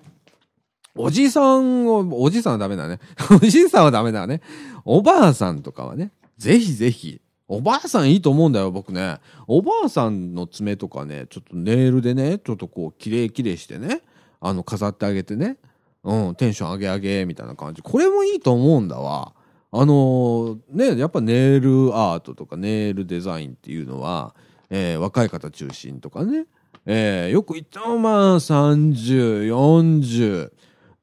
[0.94, 3.00] おじさんを、おじさんはダメだね。
[3.42, 4.42] おじさんはダメだね。
[4.84, 9.18] おばあさんとかはね、ぜひぜひ、おばあさんいいと思うんだよ、僕ね。
[9.46, 14.02] おばあさんの爪とかね、ちょっとネイルでね、ちょっとこう、綺麗綺麗してね、
[14.40, 15.56] あの、飾ってあげてね、
[16.02, 17.82] うん、テンション上げ上げ、みたいな感じ。
[17.82, 19.32] これもいいと思うんだわ。
[19.72, 24.34] あのー、ね、やっぱネイルアートとかネイルデザインっていうのは、
[24.70, 26.46] えー、若い方中心とかね、
[26.86, 30.50] えー、よく言ってもまあ30、40、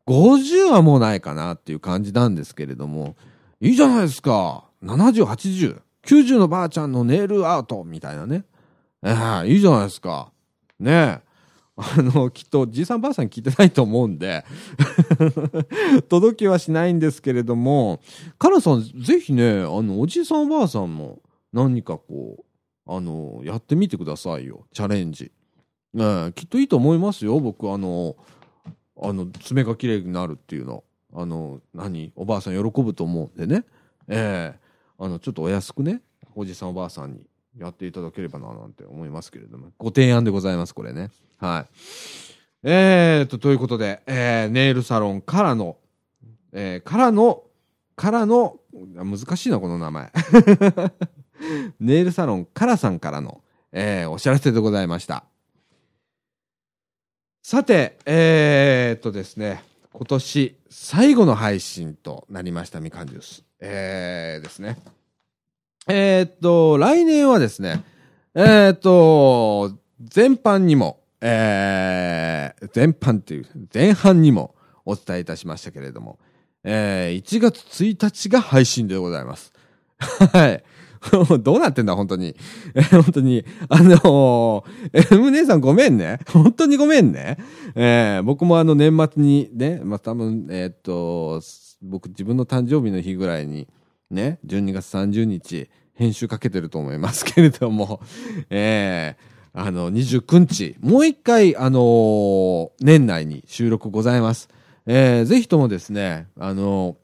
[0.08, 3.16] 50はもうないかなっていう感じなんですけれども、
[3.62, 4.66] いいじゃないですか。
[4.84, 8.46] 70、80、90のばあちゃんのネイルアートみたいなね。
[9.02, 10.32] えー、いいじゃないですか。
[10.80, 11.34] ねえ。
[11.76, 14.46] あの、きっと、じいさんばあさん聞いてないと思うんで
[16.08, 18.00] 届きはしないんですけれども、
[18.38, 22.44] カラさん、ぜひね、あの、おじいさんおばあさんも何かこう、
[22.86, 24.66] あの、やってみてくださいよ。
[24.72, 25.32] チャレンジ。
[25.94, 27.40] ねきっといいと思いますよ。
[27.40, 28.16] 僕、あの、
[29.02, 30.84] あの、爪が綺麗になるっていうの。
[31.16, 32.12] あの、何？
[32.16, 33.66] おばあさん喜ぶと思うんでね。
[34.08, 34.63] ええー、
[35.04, 36.02] あの、ちょっとお安くね、
[36.34, 37.20] おじさんおばあさんに
[37.58, 39.68] やっていただければな、なんて思いますけれども。
[39.78, 41.12] ご提案でございます、これね。
[41.40, 41.74] はい。
[42.64, 45.76] えーと、ということで、えー、ネイルサロンからの、
[46.54, 47.44] えー、からの、
[47.98, 50.10] からの、難しいな、この名前。
[51.82, 53.44] ネイルサロンからさんからの、
[53.74, 55.26] えー、お知らせでございました。
[57.42, 63.44] さて、えー、っとですね、今年最後の配信となりました、みかんジュース。
[63.66, 64.78] えー、ですね。
[65.88, 67.84] えー、っと、来年はですね、
[68.36, 74.54] えー、っと、全般にも、えー、全般っていう、前半にも
[74.86, 76.20] お伝えいたしましたけれども、
[76.66, 79.54] えー、1月1日が配信でございます。
[80.34, 80.64] はい。
[81.42, 82.36] どうなってんだ、本当に。
[82.74, 83.46] え本当に。
[83.70, 86.20] あのー、M 姉さんごめんね。
[86.28, 87.38] 本当にごめんね。
[87.76, 91.42] えー、僕もあの年末にね、まあ、多分、えー、っと、
[91.84, 93.68] 僕自分の誕生日の日ぐらいに、
[94.10, 98.02] ね、12月30日、編集かけてると思いますけれども、
[98.50, 104.50] えー、あの、29日、もう一回、あのー、年内に収録ございます。
[104.86, 106.96] えー、ぜひともですね、あのー、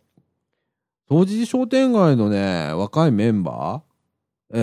[1.09, 4.59] 当時商店街のね、若いメンバー、え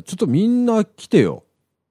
[0.00, 1.44] ー、ちょっとみんな来てよ。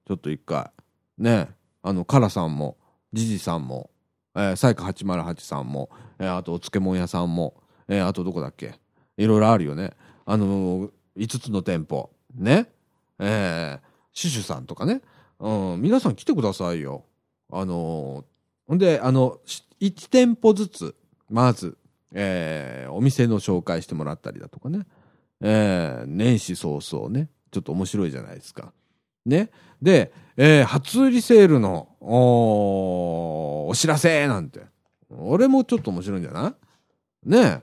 [0.07, 0.69] ちょっと一回。
[1.17, 1.49] ね、
[1.81, 2.77] あの、カラさんも、
[3.13, 3.89] ジジさんも、
[4.35, 5.89] えー、サイカ808さんも、
[6.23, 7.55] えー、あとお漬物屋さんも、
[7.87, 8.79] えー、あとどこだっけ？
[9.17, 9.91] いろいろあるよね。
[10.25, 12.09] あのー、5つの店舗。
[12.33, 12.71] ね？
[13.19, 13.79] えー、
[14.13, 15.01] シュシュさんとかね。
[15.39, 17.03] うん、皆さん来てくださいよ。
[17.51, 18.23] あの、
[18.67, 19.39] ほんで、あの、
[19.81, 20.95] 1店舗ずつ、
[21.29, 21.77] まず、
[22.13, 24.85] えー、お店の紹介してもらったりだとかね。
[25.41, 27.29] えー、年始早々ね。
[27.51, 28.71] ちょっと面白いじゃないですか。
[29.25, 29.51] ね？
[29.81, 34.61] で、えー、初売りセールの、お知らせなんて。
[35.19, 36.55] 俺もちょっと面白いんじゃな
[37.25, 37.29] い？
[37.29, 37.61] ね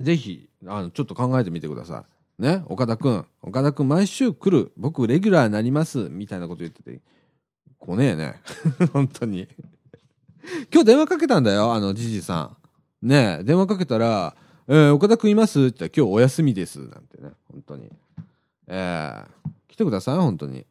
[0.00, 2.04] ぜひ、あの、ちょっと考えてみてくださ
[2.38, 2.42] い。
[2.42, 3.26] ね、岡田くん。
[3.42, 4.72] 岡田くん毎週来る。
[4.76, 6.08] 僕レギュラーになります。
[6.10, 7.00] みたいなこと言ってて。
[7.78, 8.40] 来ねえね。
[8.92, 9.46] 本当に。
[10.72, 12.56] 今日電話かけたんだよ、あの、じじさ
[13.02, 13.08] ん。
[13.08, 14.34] ね電話かけたら、
[14.66, 15.60] えー、岡田くんいます？
[15.60, 16.80] って言ったら今日お休みです。
[16.80, 17.30] なんてね。
[17.52, 17.90] 本当に。
[18.66, 20.66] えー、来てください、本当に。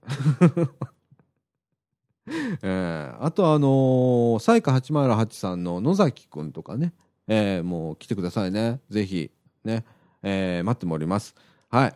[2.63, 6.93] えー、あとあのー、サイカ808さんの野崎くんとかね。
[7.27, 8.79] えー、もう来てくださいね。
[8.89, 9.31] ぜひ、
[9.63, 9.85] ね、
[10.23, 11.35] えー、待ってもおります。
[11.69, 11.93] はい。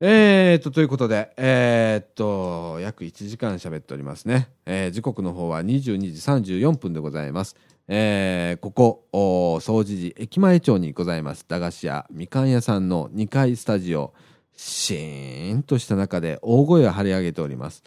[0.00, 4.48] えー、っと、ということで、えー、っと、約1時間喋っておりますね。
[4.66, 7.56] えー、時刻の方は22時34分でございます。
[7.88, 14.12] えー、ここ、お総除寺駅前町にございます、駄菓子屋みかん屋さんの2階スタジオ、
[14.56, 17.82] シーンとした中で大声を張り上げております。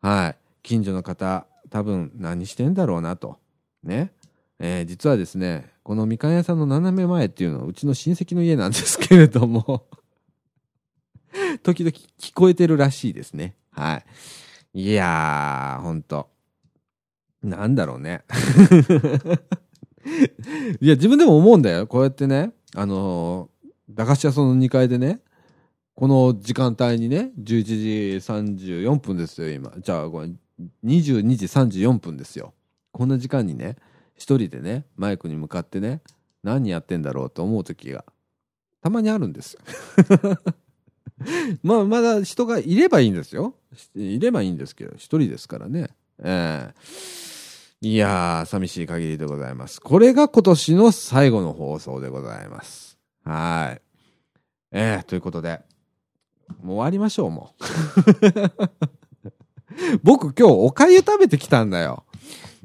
[0.00, 0.45] はい。
[0.66, 3.38] 近所の方多分何してんだろうなと。
[3.84, 4.12] ね、
[4.58, 9.86] えー、実はですねこのみかん屋さんの斜め前っていうのはうちの親戚の家なんですけれども
[11.62, 13.54] 時々聞こえてるらしいですね。
[13.70, 14.02] は
[14.74, 14.82] い。
[14.82, 16.28] いやーほんと。
[17.44, 18.24] なんだろうね。
[20.80, 21.86] いや自分でも思うんだよ。
[21.86, 25.20] こうやってねあのー、駄菓子屋さんの2階でね
[25.96, 29.72] この時間帯にね、11時34分ですよ、今。
[29.78, 30.28] じゃあ、これ、
[30.84, 32.54] 22時34分ですよ。
[32.92, 33.76] こんな時間にね、
[34.14, 36.00] 一人でね、マイクに向かってね、
[36.42, 38.04] 何やってんだろうと思う時が、
[38.82, 39.58] たまにあるんです。
[41.62, 43.54] まあ、まだ人がいればいいんですよ。
[43.94, 45.90] いればいいんですけど、一人ですからね。
[46.18, 49.80] えー、いやー、寂しい限りでございます。
[49.80, 52.98] これが今年の最後の放送でございます。
[53.24, 53.82] はい。
[54.72, 55.60] えー、ということで、
[56.62, 57.64] もう終わりましょう、もう。
[60.02, 62.04] 僕今日おかゆ食べてきたんだよ。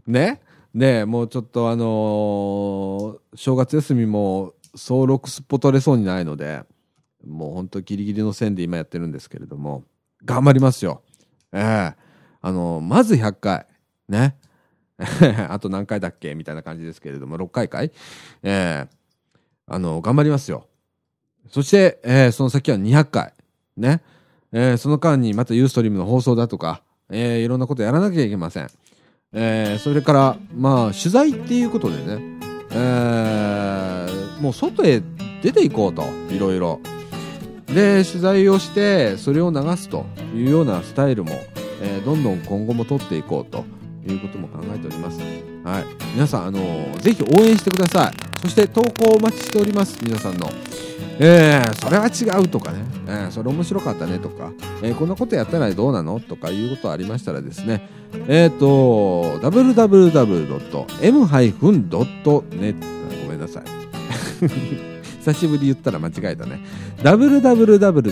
[0.07, 0.41] ね？
[0.73, 6.63] で、もうちょっとあのー、正月休みも総6すっぽ取れそうにないので、
[7.27, 9.83] もうほんとギリギリの線で今やってるんですけれども、
[10.23, 11.01] 頑張りますよ。
[11.51, 11.95] ええー、
[12.41, 13.67] あのー、まず100回。
[14.07, 14.37] ね？
[15.49, 17.91] あと何回だっけみたいな感じですけれども、6回かい？
[18.43, 18.89] ええ、
[19.67, 20.67] あの頑張りますよ。
[21.49, 23.33] そして、えー、その先は200回。
[23.75, 24.01] ね？
[24.53, 28.69] えー、その間にまたユーストリームの放送だとか、えー、いろんなことやらなきゃいけません。
[29.33, 32.21] えー、それから、まあ、取材っていうことでね、
[32.71, 35.01] えー、もう外へ
[35.41, 36.79] 出ていこうと、いろいろ。
[37.67, 40.05] で、取材をして、それを流すと
[40.35, 41.31] いうようなスタイルも、
[41.81, 43.63] えー、どんどん今後も取っていこうと
[44.07, 45.50] いうことも考えております。
[45.63, 45.85] はい。
[46.13, 48.13] 皆さん、あのー、ぜひ応援してください。
[48.41, 49.99] そして投稿お待ちしております。
[50.03, 50.49] 皆さんの。
[51.19, 54.51] えー、それは違うとかね、えー、それ面白かったねとか、
[54.81, 57.87] えー、こんなことやったらどうなのとかいうことありましたらですね、
[58.27, 60.41] えっ、ー、と、www.m-.net
[63.23, 63.63] ごめんなさい。
[65.21, 66.59] 久しぶり言ったら間違えたね。
[67.03, 68.05] www.m-can.net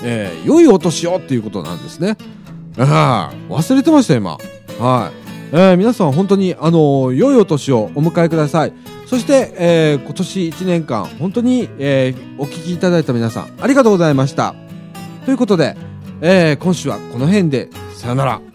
[0.03, 2.17] えー、良いお年をっていうことなんですね。
[2.77, 4.37] ああ、忘れてました、今。
[4.79, 5.21] はい。
[5.53, 8.73] えー、皆さん本当に、あのー、良いお年をお迎えください。
[9.05, 14.55] そして、えー、今年1年間、本当に、えー、お聞きいただいた皆さん、ありがとうございました。
[15.25, 15.75] ということで、
[16.21, 17.69] えー、今週はこの辺で、
[18.01, 18.50] さよなら。